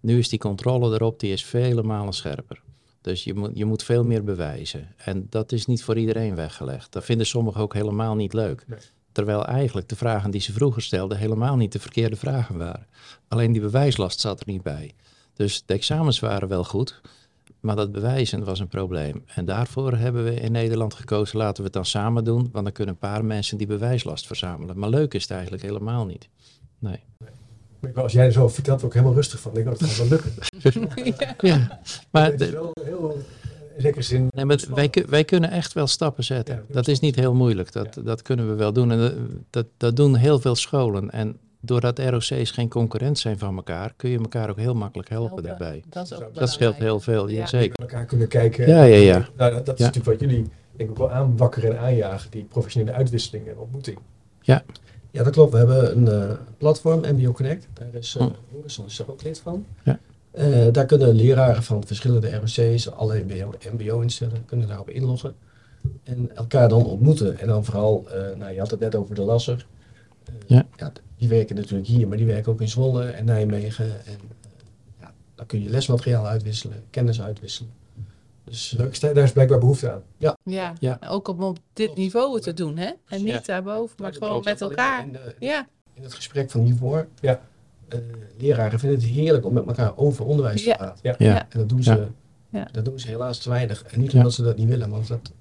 [0.00, 2.62] Nu is die controle erop, die is vele malen scherper.
[3.00, 4.94] Dus je moet, je moet veel meer bewijzen.
[4.96, 6.92] En dat is niet voor iedereen weggelegd.
[6.92, 8.64] Dat vinden sommigen ook helemaal niet leuk.
[8.66, 8.78] Nee.
[9.12, 12.86] Terwijl eigenlijk de vragen die ze vroeger stelden helemaal niet de verkeerde vragen waren.
[13.28, 14.94] Alleen die bewijslast zat er niet bij.
[15.34, 17.00] Dus de examens waren wel goed,
[17.64, 19.24] maar dat bewijzen was een probleem.
[19.26, 22.72] En daarvoor hebben we in Nederland gekozen, laten we het dan samen doen, want dan
[22.72, 24.78] kunnen een paar mensen die bewijslast verzamelen.
[24.78, 26.28] Maar leuk is het eigenlijk helemaal niet.
[26.78, 27.00] Nee.
[27.80, 29.50] Maar Als jij zo vertelt, word ik helemaal rustig van.
[29.56, 30.32] Ik denk, oh, dat gaat wel lukken.
[31.50, 33.16] Ja, maar het is wel heel,
[33.76, 34.28] in zin...
[34.30, 36.54] Nee, maar wij, wij kunnen echt wel stappen zetten.
[36.54, 37.72] Ja, dat is niet heel moeilijk.
[37.72, 38.90] Dat, dat kunnen we wel doen.
[38.90, 39.14] En dat,
[39.50, 41.10] dat, dat doen heel veel scholen.
[41.10, 45.42] En doordat ROC's geen concurrent zijn van elkaar, kun je elkaar ook heel makkelijk helpen
[45.42, 45.82] daarbij.
[45.90, 47.36] Dat, is ook Dat scheelt heel veel, Ja.
[47.38, 47.46] ja.
[47.46, 47.78] zeker.
[47.78, 48.68] naar elkaar kunnen kijken.
[48.68, 49.28] Ja, ja, ja.
[49.36, 49.86] Nou, dat, dat is Ja.
[49.90, 53.98] natuurlijk wat jullie denk ik ook wel aanwakkeren en aanjagen, die professionele uitwisseling en ontmoeting.
[55.10, 55.52] Ja, dat klopt.
[55.52, 57.68] We hebben een eh, platform, MBO Connect.
[57.72, 58.28] Daar is uh, Hm.
[58.52, 59.66] Horizon is er ook lid van.
[59.84, 59.98] Ja.
[60.30, 63.24] Eh, daar kunnen leraren van verschillende ROC's, alle
[63.72, 65.34] MBO-instellingen, kunnen daarop inloggen.
[66.04, 67.38] En elkaar dan ontmoeten.
[67.38, 69.66] En dan vooral, eh, nou je had het net over de Lasser.
[70.24, 70.66] Eh, Ja.
[71.16, 73.84] Die werken natuurlijk hier, maar die werken ook in Zwolle en Nijmegen.
[73.84, 74.12] En eh,
[75.00, 77.70] ja, dan kun je lesmateriaal uitwisselen, kennis uitwisselen.
[78.44, 80.02] Dus eh, Daar is- blijkbaar behoefte aan.
[80.16, 80.36] Ja,
[80.80, 80.96] Ja.
[81.00, 82.90] en ook om op dit niveau te doen, hè?
[83.08, 83.40] En niet Ja.
[83.44, 85.04] daarboven, maar dat gewoon met elkaar.
[85.06, 87.40] In, de- Ja, in het gesprek van hiervoor, Ja.
[87.88, 87.98] eh,
[88.38, 90.76] leraren vinden het heerlijk om met elkaar over onderwijs te Ja.
[90.76, 91.00] praten.
[91.02, 91.14] Ja.
[91.18, 91.38] Ja.
[91.48, 92.08] En dat doen ze, Ja.
[92.48, 92.68] Ja.
[92.72, 93.82] dat doen ze helaas te weinig.
[93.82, 94.18] En niet Ja.
[94.18, 95.32] omdat ze dat niet willen, maar omdat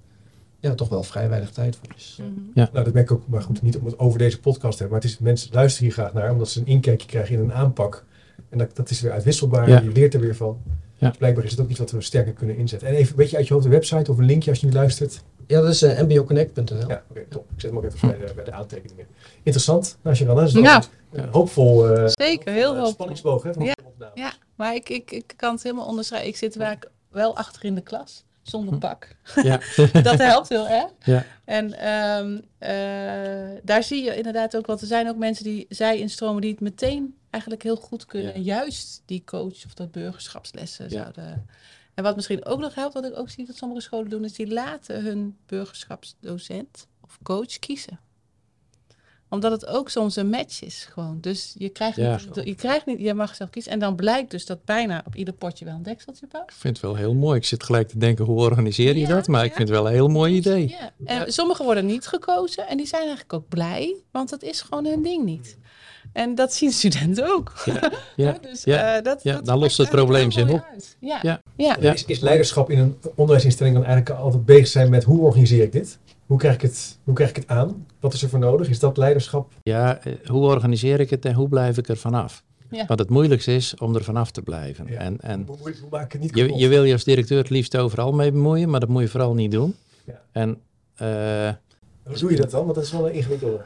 [0.63, 2.17] ja, toch wel vrij weinig tijd voor is.
[2.19, 2.29] Mhm.
[2.53, 4.97] Nou, dat merk ik ook, maar goed, niet om het over deze podcast te hebben,
[5.01, 7.53] maar het is, mensen luisteren hier graag naar, omdat ze een inkijkje krijgen in een
[7.53, 8.05] aanpak.
[8.49, 9.79] En dat, dat is weer uitwisselbaar, Ja.
[9.81, 10.61] je leert er weer van.
[10.97, 11.07] Ja.
[11.09, 12.87] Dus blijkbaar is het ook iets wat we sterker kunnen inzetten.
[12.87, 14.71] En even een beetje uit je hoofd de website of een linkje als je nu
[14.73, 15.23] luistert.
[15.47, 16.87] Ja, dat is eh, mboconnect.nl.
[16.89, 17.45] Ja, oké, top.
[17.55, 19.05] Ik zet hem ook even bij, de, bij de aantekeningen.
[19.37, 20.83] Interessant, nou, Sharon, dat is Ja.
[21.11, 22.87] een hoopvol eh, Zeker, heel eh, veel.
[22.91, 23.73] spanningsboog hè, van Ja.
[24.13, 26.29] Ja, maar ik, ik, ik kan het helemaal onderschrijven.
[26.29, 28.79] Ik zit vaak wel achter in de klas, zonder Hm.
[28.79, 29.15] pak.
[29.43, 29.59] Ja.
[30.09, 30.91] Dat helpt heel erg.
[31.03, 31.25] Ja.
[31.45, 35.99] En ehm, eh, daar zie je inderdaad ook, want er zijn ook mensen die zij
[35.99, 38.43] instromen die het meteen eigenlijk heel goed kunnen.
[38.43, 38.55] Ja.
[38.59, 41.01] Juist die coach of dat burgerschapslessen Ja.
[41.01, 41.47] zouden.
[41.93, 44.33] En wat misschien ook nog helpt, wat ik ook zie dat sommige scholen doen, is
[44.33, 47.99] die laten hun burgerschapsdocent of coach kiezen
[49.33, 51.17] omdat het ook soms een match is gewoon.
[51.21, 52.19] Dus je krijgt, Ja.
[52.35, 53.71] niet, je krijgt niet, je mag zelf kiezen.
[53.71, 56.43] En dan blijkt dus dat bijna op ieder potje wel een dekseltje past.
[56.43, 57.37] Ik vind het wel heel mooi.
[57.37, 59.27] Ik zit gelijk te denken, hoe organiseer je Ja, dat?
[59.27, 60.67] Maar ik vind het wel een heel mooi idee.
[60.69, 60.91] Ja.
[61.05, 64.85] En sommigen worden niet gekozen en die zijn eigenlijk ook blij, want dat is gewoon
[64.85, 65.57] hun ding niet.
[66.13, 67.53] En dat zien studenten ook.
[68.15, 70.49] Ja, dus, ja, eh, dat, ja, dat dan lost het probleem zich.
[70.99, 71.19] Ja.
[71.21, 71.41] Ja.
[71.57, 71.77] Ja.
[71.93, 75.71] Is, is leiderschap in een onderwijsinstelling dan eigenlijk altijd bezig zijn met hoe organiseer ik
[75.71, 75.97] dit?
[76.33, 77.85] Hoe krijg ik het, hoe krijg ik het aan?
[77.99, 78.69] Wat is er voor nodig?
[78.69, 79.51] Is dat leiderschap?
[79.63, 82.43] Ja, eh, hoe organiseer ik het en hoe blijf ik er vanaf?
[82.71, 82.85] Ja.
[82.85, 84.87] Want het moeilijkste is om er vanaf te blijven.
[84.87, 84.97] Ja.
[84.99, 87.37] En, en Hoe, hoe, hoe maak ik het niet je, je wil je als directeur
[87.37, 89.75] het liefst overal mee bemoeien, maar dat moet je vooral niet doen.
[90.05, 90.21] Ja.
[90.31, 90.57] En
[90.95, 91.53] eh,
[92.03, 92.63] Hoe doe je dat dan?
[92.63, 93.61] Want dat is wel een ingewikkelde.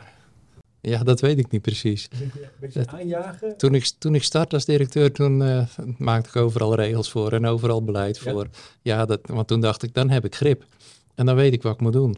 [0.81, 2.07] Ja, dat weet ik niet precies.
[2.21, 3.57] Een beetje aanjagen.
[3.57, 5.63] Toen ik, toen ik start als directeur, toen eh,
[5.97, 8.31] maakte ik overal regels voor en overal beleid Ja.
[8.31, 8.47] voor.
[8.81, 10.65] Ja, dat, want toen dacht ik, dan heb ik grip.
[11.15, 12.17] En dan weet ik wat ik moet doen.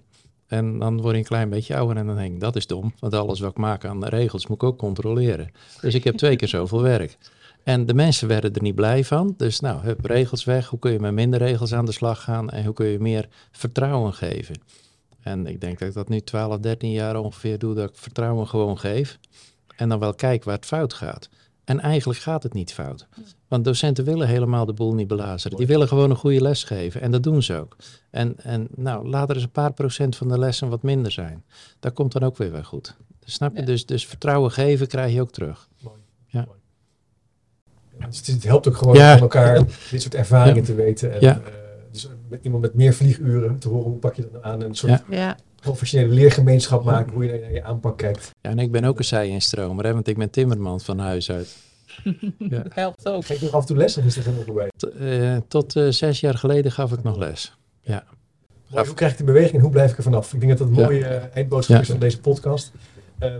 [0.50, 2.94] En dan word je een klein beetje ouder en dan denk ik, dat is dom.
[3.00, 5.52] Want alles wat ik maak aan regels moet ik ook controleren.
[5.82, 7.18] Dus ik heb twee keer zoveel werk.
[7.64, 9.34] En de mensen werden er niet blij van.
[9.38, 10.68] Dus nou, hup, regels weg.
[10.68, 12.50] Hoe kun je met minder regels aan de slag gaan?
[12.50, 14.56] En hoe kun je meer vertrouwen geven?
[15.22, 17.76] En ik denk dat ik dat nu 12, 13 jaar ongeveer doe.
[17.76, 19.20] Dat ik vertrouwen gewoon geef.
[19.76, 21.30] En dan wel kijk waar het fout gaat.
[21.64, 23.08] En eigenlijk gaat het niet fout.
[23.50, 25.58] Want docenten willen helemaal de boel niet belazeren.
[25.58, 27.02] Die willen gewoon een goede les geven.
[27.02, 27.76] En dat doen ze ook.
[28.10, 31.44] En, en nou, laat er eens een paar procent van de lessen wat minder zijn.
[31.80, 32.96] Dat komt dan ook weer weer goed.
[33.26, 33.60] Dus snap je?
[33.60, 33.66] Ja.
[33.66, 35.68] Dus, dus vertrouwen geven krijg je ook terug.
[35.84, 35.98] Mooi.
[36.28, 36.48] Ja.
[38.08, 39.16] Dus het, het helpt ook gewoon Ja.
[39.16, 40.66] om elkaar dit soort ervaringen Ja.
[40.66, 41.14] te weten.
[41.14, 41.40] En, Ja.
[41.40, 41.44] eh,
[41.92, 44.62] dus met iemand met meer vlieguren te horen hoe pak je dat nou aan.
[44.62, 45.18] Een soort Ja.
[45.18, 47.14] Ja, professionele leergemeenschap maken.
[47.14, 48.32] Hoe je naar je aanpak kijkt.
[48.42, 51.56] Ja, en ik ben ook een zij-instromer, hè, want ik ben timmerman van huis uit.
[52.40, 53.26] Dat helpt ook.
[53.26, 54.70] Geef je nog af en toe les of is dat helemaal voorbij?
[54.78, 57.58] T- eh, tot eh, zes jaar geleden gaf ik nog les.
[58.68, 60.34] Mooi, hoe krijg ik de beweging en hoe blijf ik er vanaf?
[60.34, 60.90] Ik denk dat dat een Ja.
[60.90, 61.82] mooie eh, eindboodschap Ja.
[61.82, 62.72] is aan deze podcast.
[63.20, 63.40] Ehm,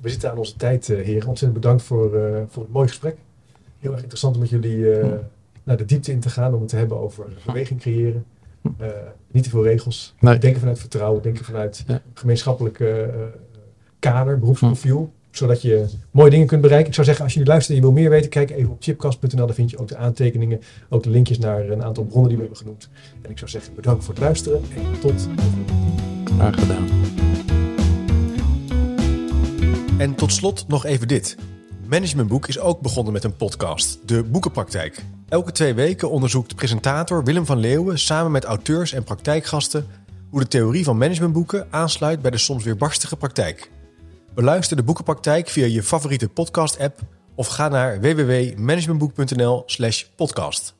[0.00, 1.28] we zitten aan onze tijd, eh, heren.
[1.28, 3.16] Ontzettend bedankt voor, eh, voor het mooie gesprek.
[3.78, 5.08] Heel erg interessant om met jullie eh,
[5.64, 6.54] naar de diepte in te gaan.
[6.54, 8.24] Om het te hebben over beweging creëren.
[8.78, 8.88] Eh,
[9.30, 10.14] niet te veel regels.
[10.20, 10.38] Nee.
[10.38, 11.22] Denken vanuit vertrouwen.
[11.22, 12.02] Denken vanuit Ja.
[12.14, 13.20] gemeenschappelijke eh,
[13.98, 15.12] kader, beroepsprofiel.
[15.38, 16.88] Zodat je mooie dingen kunt bereiken.
[16.88, 18.82] Ik zou zeggen, als je nu luistert en je wil meer weten, kijk even op
[18.82, 19.46] chipcast.nl.
[19.46, 20.60] Daar vind je ook de aantekeningen.
[20.88, 22.88] Ook de linkjes naar een aantal bronnen die we hebben genoemd.
[23.22, 24.62] En ik zou zeggen, bedankt voor het luisteren.
[24.76, 26.34] En tot de volgende keer.
[26.34, 26.86] Graag gedaan.
[29.98, 31.36] En tot slot nog even dit.
[31.88, 35.04] Managementboek is ook begonnen met een podcast, De Boekenpraktijk.
[35.28, 39.86] Elke twee weken onderzoekt presentator Willem van Leeuwen samen met auteurs en praktijkgasten
[40.30, 43.70] hoe de theorie van managementboeken aansluit bij de soms weer barstige praktijk.
[44.38, 47.00] Beluister de Boekenpraktijk via je favoriete podcast-app
[47.34, 50.77] of ga naar www.managementboek.nl/podcast.